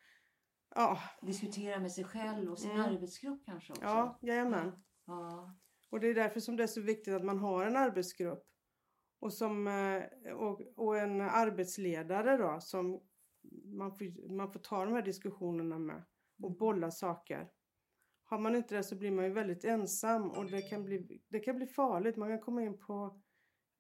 Ja, 0.75 0.99
Diskutera 1.23 1.81
med 1.81 1.93
sig 1.93 2.05
själv 2.05 2.51
och 2.51 2.59
sin 2.59 2.71
Mm. 2.71 2.83
arbetsgrupp 2.83 3.45
kanske 3.45 3.73
också? 3.73 3.85
ja 3.85 4.19
jajamän. 4.23 4.83
ja. 5.05 5.57
Och 5.91 6.01
det 6.01 6.07
är 6.09 6.15
därför 6.15 6.41
som 6.41 6.57
det 6.57 6.63
är 6.63 6.67
så 6.67 6.81
viktigt 6.81 7.15
att 7.15 7.25
man 7.25 7.39
har 7.39 7.65
en 7.67 7.77
arbetsgrupp. 7.77 8.47
Och, 9.21 9.33
som, 9.33 9.67
eh, 9.67 10.33
och, 10.33 10.61
och 10.77 10.99
en 10.99 11.21
arbetsledare 11.21 12.37
då 12.37 12.61
som 12.61 13.01
man 13.65 13.93
får, 13.97 14.33
man 14.37 14.53
får 14.53 14.61
ta 14.61 14.85
de 14.85 14.95
här 14.95 15.03
diskussionerna 15.03 15.79
med 15.79 16.05
och 16.43 16.57
bolla 16.57 16.91
saker. 16.91 17.51
Har 18.23 18.39
man 18.39 18.57
inte 18.57 18.77
det 18.77 18.83
så 18.83 18.97
blir 18.97 19.11
man 19.11 19.25
ju 19.25 19.31
väldigt 19.31 19.65
ensam 19.65 20.31
och 20.31 20.51
det 20.51 20.63
kan 20.63 20.85
bli, 20.85 21.23
det 21.29 21.41
kan 21.41 21.57
bli 21.57 21.67
farligt. 21.67 22.17
Man 22.17 22.29
kan 22.29 22.41
komma 22.41 22.63
in 22.63 22.79
på 22.79 23.21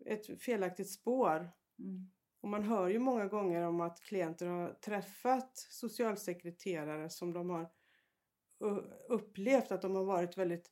ett 0.07 0.43
felaktigt 0.43 0.91
spår. 0.91 1.51
Mm. 1.79 2.11
Och 2.41 2.49
man 2.49 2.63
hör 2.63 2.89
ju 2.89 2.99
många 2.99 3.27
gånger 3.27 3.63
om 3.63 3.81
att 3.81 4.01
klienter 4.01 4.47
har 4.47 4.75
träffat 4.75 5.57
socialsekreterare 5.57 7.11
som 7.11 7.33
de 7.33 7.51
har 7.51 7.71
upplevt 9.09 9.73
att 9.73 9.83
de 9.83 9.95
har 9.95 10.05
varit 10.05 10.39
väldigt 10.39 10.71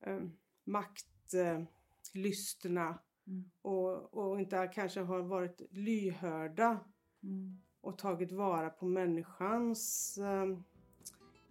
eh, 0.00 0.20
maktlystna 0.64 2.98
Mm. 3.26 3.50
och, 3.62 4.14
och 4.14 4.40
inte 4.40 4.70
kanske 4.74 5.00
har 5.00 5.22
varit 5.22 5.60
lyhörda 5.70 6.80
Mm. 7.24 7.62
och 7.80 7.98
tagit 7.98 8.32
vara 8.32 8.70
på 8.70 8.86
människans 8.86 10.18
eh, 10.18 10.58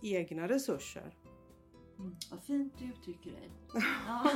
egna 0.01 0.47
resurser. 0.47 1.15
Mm. 1.99 2.15
Vad 2.31 2.43
fint 2.43 2.73
du 2.79 2.85
uttrycker 2.85 3.31
dig. 3.31 3.51
Ja. 4.07 4.31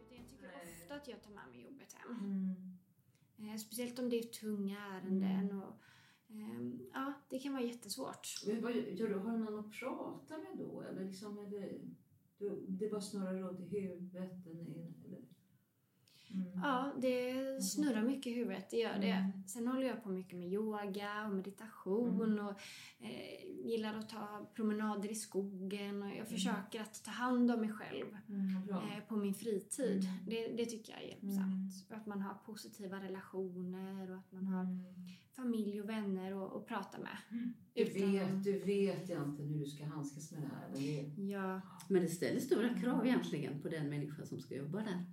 Utan 0.00 0.16
Jag 0.16 0.28
tycker 0.28 0.48
ofta 0.82 0.94
att 0.94 1.08
jag 1.08 1.22
tar 1.22 1.30
med 1.30 1.48
mig 1.50 1.62
jobbet 1.64 1.92
hem. 1.92 2.10
Mm. 3.38 3.52
Eh, 3.52 3.56
Speciellt 3.58 3.98
om 3.98 4.08
det 4.10 4.18
är 4.18 4.22
tunga 4.22 4.78
ärenden. 4.78 5.62
Och, 5.62 5.64
ehm, 5.68 5.78
ja, 6.92 7.12
det 7.30 7.38
kan 7.38 7.52
vara 7.52 7.62
jättesvårt. 7.62 8.28
Men 8.46 8.62
vad 8.62 8.72
gör 8.76 9.08
du? 9.08 9.14
Har 9.18 9.32
du 9.32 9.38
någon 9.38 9.58
att 9.58 9.72
prata 9.72 10.38
med 10.38 10.58
då? 10.58 10.80
Eller 10.82 11.04
liksom 11.04 11.38
är 11.38 11.46
det, 11.50 11.70
du, 12.38 12.64
det 12.68 12.90
bara 12.90 13.00
snurrar 13.00 13.34
runt 13.34 13.60
i 13.72 13.80
huvudet? 13.80 14.46
Eller? 14.46 15.24
Mm. 16.34 16.46
Ja, 16.62 16.92
det 16.98 17.34
snurrar 17.62 18.02
mycket 18.02 18.26
i 18.26 18.34
huvudet, 18.34 18.70
det 18.70 18.76
gör 18.76 18.98
det. 18.98 19.10
Mm. 19.10 19.46
Sen 19.48 19.66
håller 19.68 19.86
jag 19.86 20.02
på 20.02 20.08
mycket 20.08 20.38
med 20.38 20.48
yoga 20.52 21.24
och 21.26 21.34
meditation 21.34 22.22
Mm. 22.22 22.46
och 22.46 22.52
eh, 22.98 23.44
gillar 23.66 23.98
att 23.98 24.08
ta 24.08 24.50
promenader 24.54 25.10
i 25.10 25.14
skogen 25.14 26.02
och 26.02 26.06
Mm. 26.08 26.18
jag 26.18 26.28
försöker 26.28 26.80
att 26.80 27.04
ta 27.04 27.10
hand 27.10 27.50
om 27.50 27.60
mig 27.60 27.72
själv 27.72 28.06
Mm, 28.28 28.68
eh, 28.70 29.04
på 29.08 29.16
min 29.16 29.34
fritid. 29.34 30.04
Mm. 30.04 30.16
Det, 30.26 30.48
det 30.56 30.66
tycker 30.66 30.92
jag 30.92 31.02
är 31.02 31.06
hjälpsamt. 31.08 31.90
Att 31.90 32.06
man 32.06 32.20
har 32.20 32.34
positiva 32.34 33.00
relationer 33.02 34.10
och 34.10 34.16
att 34.18 34.32
man 34.32 34.46
har 34.46 34.62
Mm. 34.64 34.84
Familj 35.36 35.80
och 35.80 35.88
vänner 35.88 36.46
att, 36.46 36.52
att 36.56 36.66
prata 36.66 36.98
med. 36.98 37.16
Du, 37.74 37.80
Utan- 37.82 38.12
vet, 38.12 38.44
du 38.44 38.58
vet 38.58 39.10
egentligen 39.10 39.50
hur 39.52 39.58
du 39.58 39.66
ska 39.66 39.84
handskas 39.86 40.32
med 40.32 40.42
det 40.42 40.46
här. 40.48 40.68
Men 40.72 40.80
det, 41.16 41.22
Ja, 41.22 41.60
Men 41.88 42.02
det 42.02 42.08
ställer 42.08 42.40
stora 42.40 42.74
krav 42.74 43.06
egentligen 43.06 43.62
på 43.62 43.68
den 43.68 43.88
människa 43.90 44.26
som 44.26 44.40
ska 44.40 44.56
jobba 44.56 44.78
där. 44.78 45.04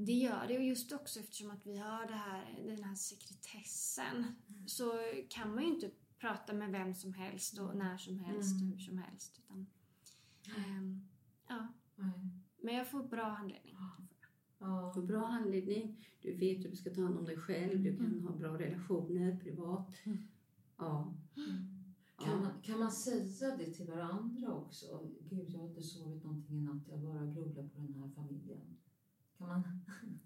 det 0.00 0.12
gör 0.12 0.44
det. 0.48 0.56
Och 0.58 0.64
just 0.64 0.92
också 0.92 1.20
eftersom 1.20 1.50
att 1.50 1.66
vi 1.66 1.76
har 1.78 2.06
det 2.06 2.14
här, 2.14 2.62
den 2.66 2.84
här 2.84 2.94
sekretessen 2.94 4.24
så 4.66 4.92
kan 5.28 5.54
man 5.54 5.64
ju 5.64 5.74
inte 5.74 5.90
prata 6.18 6.52
med 6.52 6.70
vem 6.70 6.94
som 6.94 7.12
helst 7.14 7.58
och 7.58 7.76
när 7.76 7.96
som 7.98 8.18
helst 8.18 8.54
och 8.54 8.60
Mm. 8.60 8.72
hur 8.72 8.78
som 8.78 8.98
helst. 8.98 9.38
Utan, 9.38 9.66
ehm, 10.56 11.08
ja. 11.48 11.68
Men 12.62 12.74
jag 12.74 12.90
får 12.90 13.02
bra 13.02 13.28
handledning. 13.28 13.76
Ja. 14.58 14.92
Får 14.94 15.02
bra 15.02 15.24
handledning, 15.26 16.04
du 16.22 16.32
vet 16.36 16.64
hur 16.64 16.70
du 16.70 16.76
ska 16.76 16.90
ta 16.90 17.02
hand 17.02 17.18
om 17.18 17.24
dig 17.24 17.36
själv, 17.36 17.82
du 17.82 17.96
kan 17.96 18.20
ha 18.20 18.32
bra 18.36 18.58
relationer 18.58 19.36
privat. 19.42 19.94
Ja. 20.76 21.14
Kan, 22.24 22.40
man, 22.42 22.50
kan 22.62 22.78
man 22.78 22.92
säga 22.92 23.56
det 23.56 23.72
till 23.72 23.86
varandra 23.86 24.52
också? 24.54 25.10
Gud, 25.30 25.50
jag 25.50 25.58
har 25.58 25.68
inte 25.68 25.82
sovit 25.82 26.24
någonting 26.24 26.56
i 26.58 26.60
natt. 26.60 26.82
Jag 26.90 27.00
bara 27.00 27.26
grubblar 27.26 27.62
på 27.68 27.80
den 27.80 27.94
här 27.94 28.08
familjen. 28.14 28.76
Kan 29.38 29.48
man? 29.48 29.62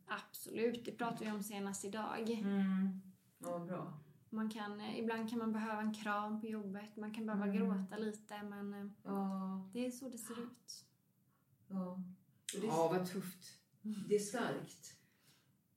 Absolut, 0.06 0.84
det 0.84 0.92
pratade 0.92 1.24
vi 1.24 1.30
om 1.30 1.42
senast 1.42 1.84
idag. 1.84 2.30
Mm. 2.30 3.00
Ja, 3.38 3.58
bra. 3.58 3.98
Man 4.30 4.50
kan, 4.50 4.80
eh, 4.80 4.98
ibland 5.00 5.30
kan 5.30 5.38
man 5.38 5.52
behöva 5.52 5.80
en 5.82 5.94
kram 5.94 6.40
på 6.40 6.46
jobbet, 6.46 6.96
man 6.96 7.14
kan 7.14 7.26
behöva 7.26 7.46
Mm. 7.46 7.56
gråta 7.58 7.96
lite 7.96 8.42
men 8.42 8.74
eh, 8.74 8.86
Ja, 9.02 9.68
det 9.72 9.86
är 9.86 9.90
så 9.90 10.08
det 10.08 10.18
ser 10.18 10.40
ut. 10.42 10.84
ja. 11.68 12.02
Ja, 12.62 12.88
vad 12.88 13.06
tufft. 13.06 13.58
Det 14.08 14.14
är 14.14 14.18
starkt. 14.18 14.96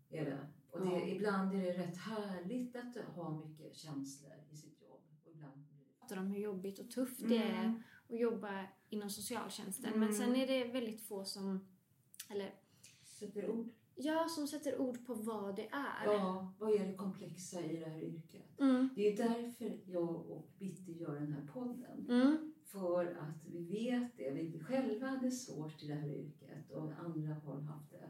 Är 0.09 0.25
det. 0.25 0.47
Och 0.71 0.79
det, 0.85 0.91
Ja. 0.91 1.07
ibland 1.07 1.53
är 1.55 1.61
det 1.61 1.73
rätt 1.73 1.97
härligt 1.97 2.75
att 2.75 2.95
ha 2.95 3.45
mycket 3.45 3.75
känslor 3.75 4.33
i 4.51 4.55
sitt 4.55 4.81
jobb. 4.81 5.01
Och 5.25 5.31
ibland 5.31 5.65
pratar 5.99 6.17
om 6.17 6.27
hur 6.27 6.39
jobbigt 6.39 6.79
och 6.79 6.91
tufft 6.91 7.19
det 7.29 7.37
är 7.37 7.63
Mm. 7.65 7.83
att 8.09 8.19
jobba 8.19 8.65
inom 8.89 9.09
socialtjänsten. 9.09 9.85
Mm. 9.93 9.99
Men 9.99 10.13
sen 10.13 10.35
är 10.35 10.47
det 10.47 10.63
väldigt 10.71 11.01
få 11.07 11.25
som, 11.25 11.67
eller 12.29 12.53
Sätter 13.03 13.49
ord. 13.49 13.69
ja, 13.95 14.27
som 14.29 14.47
sätter 14.47 14.77
ord 14.81 15.05
på 15.05 15.13
vad 15.13 15.55
det 15.55 15.67
är. 15.67 16.05
Ja, 16.05 16.53
vad 16.59 16.73
är 16.81 16.87
det 16.87 16.93
komplexa 16.95 17.61
i 17.65 17.77
det 17.77 17.85
här 17.89 18.03
yrket? 18.03 18.59
Mm. 18.59 18.89
Det 18.95 19.01
är 19.13 19.17
därför 19.17 19.79
jag 19.85 20.31
och 20.31 20.51
Bitti 20.59 20.91
gör 20.99 21.15
den 21.19 21.33
här 21.33 21.47
podden. 21.53 22.05
För 22.75 23.05
att 23.05 23.45
vi 23.45 23.63
vet 23.63 24.17
det. 24.17 24.31
Vi 24.31 24.59
själva 24.59 25.07
hade 25.07 25.31
svårt 25.31 25.83
i 25.83 25.87
det 25.87 25.93
här 25.93 26.09
yrket 26.09 26.71
och 26.71 26.91
andra 26.99 27.33
har 27.33 27.61
haft 27.61 27.91
det. 27.91 28.09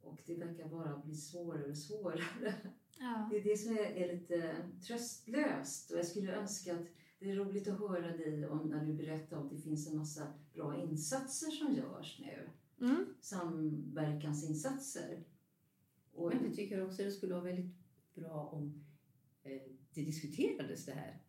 Och 0.00 0.22
det 0.26 0.34
verkar 0.34 0.68
bara 0.68 0.98
bli 0.98 1.14
svårare 1.14 1.70
och 1.70 1.76
svårare. 1.76 2.54
Ja. 2.98 3.28
Det 3.30 3.38
är 3.38 3.44
det 3.44 3.56
som 3.56 3.72
är, 3.72 3.82
är 3.82 4.12
lite 4.12 4.56
tröstlöst. 4.86 5.90
Och 5.90 5.98
jag 5.98 6.06
skulle 6.06 6.34
önska 6.34 6.74
att 6.74 6.86
det 7.18 7.30
är 7.30 7.36
roligt 7.36 7.68
att 7.68 7.78
höra 7.78 8.16
dig 8.16 8.48
om 8.48 8.68
när 8.68 8.84
du 8.84 8.92
berättar 8.92 9.36
om 9.36 9.44
att 9.44 9.50
det 9.50 9.58
finns 9.58 9.88
en 9.88 9.96
massa 9.96 10.32
bra 10.54 10.82
insatser 10.82 11.50
som 11.50 11.74
görs 11.74 12.20
nu. 12.20 12.50
Mm. 12.86 13.06
Samverkansinsatser. 13.20 15.24
Och, 16.12 16.34
Men 16.34 16.44
jag 16.44 16.54
tycker 16.54 16.86
också 16.86 17.02
det 17.02 17.10
skulle 17.10 17.34
vara 17.34 17.44
väldigt 17.44 17.74
bra 18.14 18.48
om 18.52 18.84
eh, 19.42 19.62
det 19.94 20.02
diskuterades 20.02 20.86
det 20.86 20.92
här. 20.92 21.23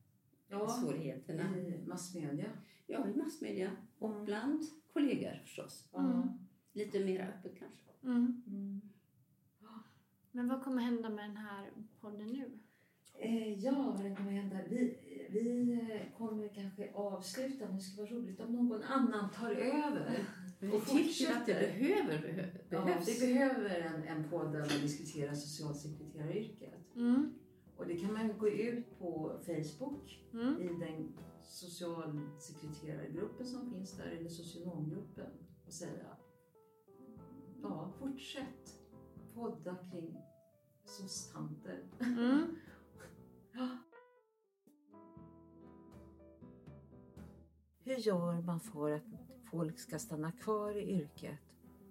Ja, 0.49 0.67
Svårigheterna. 0.67 1.57
i 1.57 1.83
massmedia. 1.87 2.45
Ja, 2.87 3.07
i 3.09 3.17
massmedia 3.17 3.71
och 3.99 4.25
bland 4.25 4.63
kollegor 4.93 5.39
förstås. 5.43 5.89
Mm. 5.97 6.21
Lite 6.73 6.99
mer 6.99 7.21
öppet 7.37 7.59
kanske. 7.59 7.79
Mm. 8.03 8.41
Mm. 8.47 8.81
Men 10.31 10.47
vad 10.47 10.63
kommer 10.63 10.81
hända 10.81 11.09
med 11.09 11.29
den 11.29 11.37
här 11.37 11.69
podden 12.01 12.27
nu? 12.27 12.51
Eh, 13.19 13.53
ja, 13.53 13.93
vad 13.97 14.03
det 14.09 14.15
kommer 14.15 14.31
hända? 14.31 14.57
Vi, 14.69 14.97
vi 15.29 15.73
eh, 15.73 16.17
kommer 16.17 16.47
kanske 16.47 16.91
avsluta, 16.93 17.65
men 17.65 17.75
det 17.75 17.81
skulle 17.81 18.07
vara 18.09 18.15
roligt 18.19 18.39
om 18.39 18.53
någon 18.55 18.83
annan 18.83 19.29
tar 19.31 19.51
över. 19.51 20.25
Och 20.73 20.81
vi 20.97 21.03
tycker 21.03 21.33
att 21.35 21.45
det 21.45 21.53
behöver, 21.53 22.17
behö- 22.17 22.57
Ja, 22.69 22.85
behövs. 22.85 23.21
vi 23.21 23.27
behöver 23.33 23.69
en, 23.79 24.03
en 24.03 24.29
podd 24.29 24.51
där 24.51 24.59
man 24.59 24.81
diskuterar 24.81 25.33
socialsekreteraryrket. 25.33 26.95
Mm. 26.95 27.33
Och 27.77 27.85
det 27.87 27.97
kan 27.97 28.13
man 28.13 28.37
gå 28.37 28.49
ut 28.49 28.99
på 28.99 29.39
Facebook 29.45 30.21
Mm. 30.33 30.61
i 30.61 30.67
den 30.67 31.13
socialsekreterargruppen 31.43 33.45
som 33.45 33.71
finns 33.71 33.97
där, 33.97 34.05
eller 34.05 34.29
socionomgruppen 34.29 35.29
och 35.65 35.73
säga 35.73 36.17
ja, 37.61 37.91
fortsätt 37.99 38.79
podda 39.33 39.75
kring 39.75 40.17
soc-tanter. 40.85 41.83
Mm. 41.99 42.55
Hur 47.83 47.95
gör 47.95 48.41
man 48.41 48.59
för 48.59 48.91
att 48.91 49.03
folk 49.51 49.79
ska 49.79 49.99
stanna 49.99 50.31
kvar 50.31 50.77
i 50.77 50.91
yrket 50.91 51.39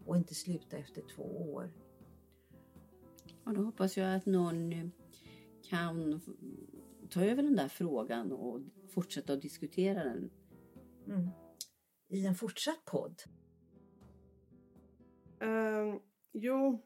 och 0.06 0.16
inte 0.16 0.34
sluta 0.34 0.76
efter 0.76 1.02
två 1.16 1.52
år? 1.52 1.72
Och 3.44 3.54
då 3.54 3.62
hoppas 3.62 3.96
jag 3.96 4.14
att 4.16 4.26
någon 4.26 4.72
eh, 4.72 4.86
kan 5.74 6.20
ta 7.10 7.24
över 7.24 7.42
den 7.42 7.56
där 7.56 7.68
frågan 7.68 8.32
och 8.32 8.60
fortsätta 8.88 9.32
att 9.32 9.42
diskutera 9.42 10.04
den. 10.04 10.30
Mm. 11.06 11.28
I 12.08 12.26
en 12.26 12.34
fortsatt 12.34 12.84
podd. 12.84 13.22
Ehm, 15.40 16.00
jo, 16.32 16.82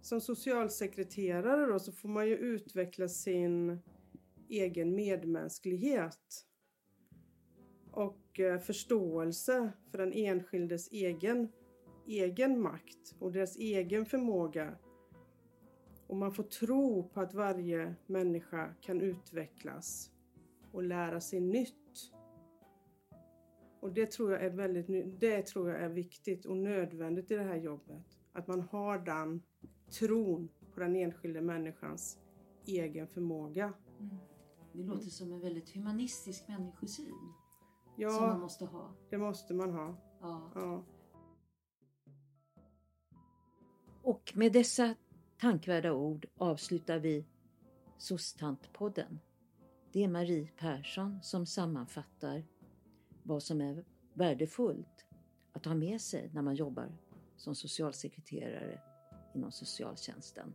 som 0.00 0.20
socialsekreterare 0.20 1.72
då 1.72 1.78
så 1.78 1.92
får 1.92 2.08
man 2.08 2.28
ju 2.28 2.36
utveckla 2.36 3.08
sin 3.08 3.78
egen 4.48 4.94
medmänsklighet 4.94 6.46
och 7.90 8.40
eh, 8.40 8.58
förståelse 8.58 9.72
för 9.90 9.98
den 9.98 10.12
enskildes 10.12 10.92
egen, 10.92 11.48
egen 12.06 12.60
makt 12.60 13.14
och 13.18 13.32
deras 13.32 13.56
egen 13.56 14.06
förmåga. 14.06 14.78
Och 16.10 16.16
man 16.16 16.32
får 16.32 16.42
tro 16.42 17.08
på 17.08 17.20
att 17.20 17.34
varje 17.34 17.94
människa 18.06 18.74
kan 18.80 19.00
utvecklas 19.00 20.10
och 20.72 20.82
lära 20.82 21.20
sig 21.20 21.40
nytt. 21.40 22.12
Och 23.80 23.92
det 23.92 24.10
tror 24.10 24.32
jag 24.32 24.44
är 24.44 24.50
väldigt 24.50 25.20
det 25.20 25.42
tror 25.46 25.70
jag 25.70 25.80
är 25.80 25.88
viktigt 25.88 26.46
och 26.46 26.56
nödvändigt 26.56 27.30
i 27.30 27.34
det 27.34 27.42
här 27.42 27.56
jobbet. 27.56 28.18
Att 28.32 28.46
man 28.46 28.60
har 28.60 28.98
den 28.98 29.42
tron 29.98 30.48
på 30.74 30.80
den 30.80 30.96
enskilda 30.96 31.40
människans 31.40 32.18
egen 32.66 33.06
förmåga. 33.08 33.72
Det 34.72 34.82
låter 34.82 35.06
som 35.10 35.32
en 35.32 35.40
väldigt 35.40 35.74
humanistisk 35.74 36.48
människosyn 36.48 37.06
som 37.96 38.04
man 38.04 38.30
Ja, 38.30 38.38
måste 38.38 38.64
ha. 38.64 38.94
det 39.10 39.18
måste 39.18 39.54
man 39.54 39.70
ha. 39.70 39.96
Ja. 40.20 40.50
Ja. 40.54 40.84
Och 44.02 44.32
med 44.34 44.52
dessa 44.52 44.94
tankvärda 45.40 45.92
ord 45.92 46.26
avslutar 46.36 46.98
vi 46.98 47.24
SOS-tantpodden. 47.98 49.18
Det 49.92 50.04
är 50.04 50.08
Marie 50.08 50.48
Persson 50.58 51.22
som 51.22 51.46
sammanfattar 51.46 52.44
vad 53.22 53.42
som 53.42 53.60
är 53.60 53.84
värdefullt 54.14 55.06
att 55.52 55.64
ha 55.64 55.74
med 55.74 56.00
sig 56.00 56.30
när 56.34 56.42
man 56.42 56.54
jobbar 56.54 56.92
som 57.36 57.54
socialsekreterare 57.54 58.80
inom 59.34 59.52
socialtjänsten. 59.52 60.54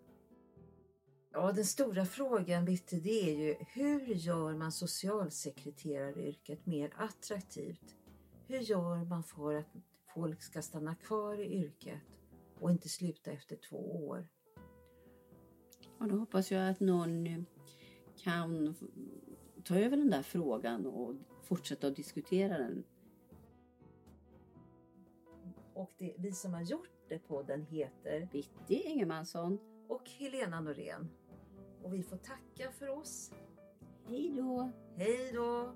Ja, 1.31 1.51
den 1.51 1.65
stora 1.65 2.05
frågan 2.05 2.65
Bitte, 2.65 2.95
det 2.95 3.29
är 3.29 3.35
ju 3.35 3.55
hur 3.59 4.05
gör 4.05 4.53
man 4.53 4.71
socialsekreteraryrket 4.71 6.65
mer 6.65 6.93
attraktivt? 6.97 7.95
Hur 8.47 8.59
gör 8.59 9.05
man 9.05 9.23
för 9.23 9.55
att 9.55 9.75
folk 10.13 10.41
ska 10.41 10.61
stanna 10.61 10.95
kvar 10.95 11.39
i 11.41 11.53
yrket 11.53 12.19
och 12.59 12.71
inte 12.71 12.89
sluta 12.89 13.31
efter 13.31 13.55
två 13.55 14.07
år? 14.07 14.27
Och 15.97 16.07
då 16.07 16.15
hoppas 16.15 16.51
jag 16.51 16.69
att 16.69 16.79
någon 16.79 17.27
eh, 17.27 17.39
kan 18.17 18.75
ta 19.63 19.75
över 19.75 19.97
den 19.97 20.09
där 20.09 20.21
frågan 20.21 20.85
och 20.85 21.15
fortsätta 21.43 21.87
att 21.87 21.95
diskutera 21.95 22.57
den. 22.57 22.83
Och 25.73 25.91
det, 25.97 26.13
vi 26.17 26.31
som 26.31 26.53
har 26.53 26.61
gjort 26.61 26.89
det 27.09 27.19
podden 27.19 27.61
heter 27.61 28.27
Bitti 28.31 28.75
Ingemansson. 28.75 29.59
och 29.87 30.09
Helena 30.09 30.61
Norén. 30.61 31.09
Och 31.83 31.93
vi 31.93 32.03
får 32.03 32.17
tacka 32.17 32.71
för 32.71 32.89
oss. 32.89 33.31
Hej 34.07 34.33
då! 34.37 34.71
Hej 34.95 35.31
då! 35.33 35.75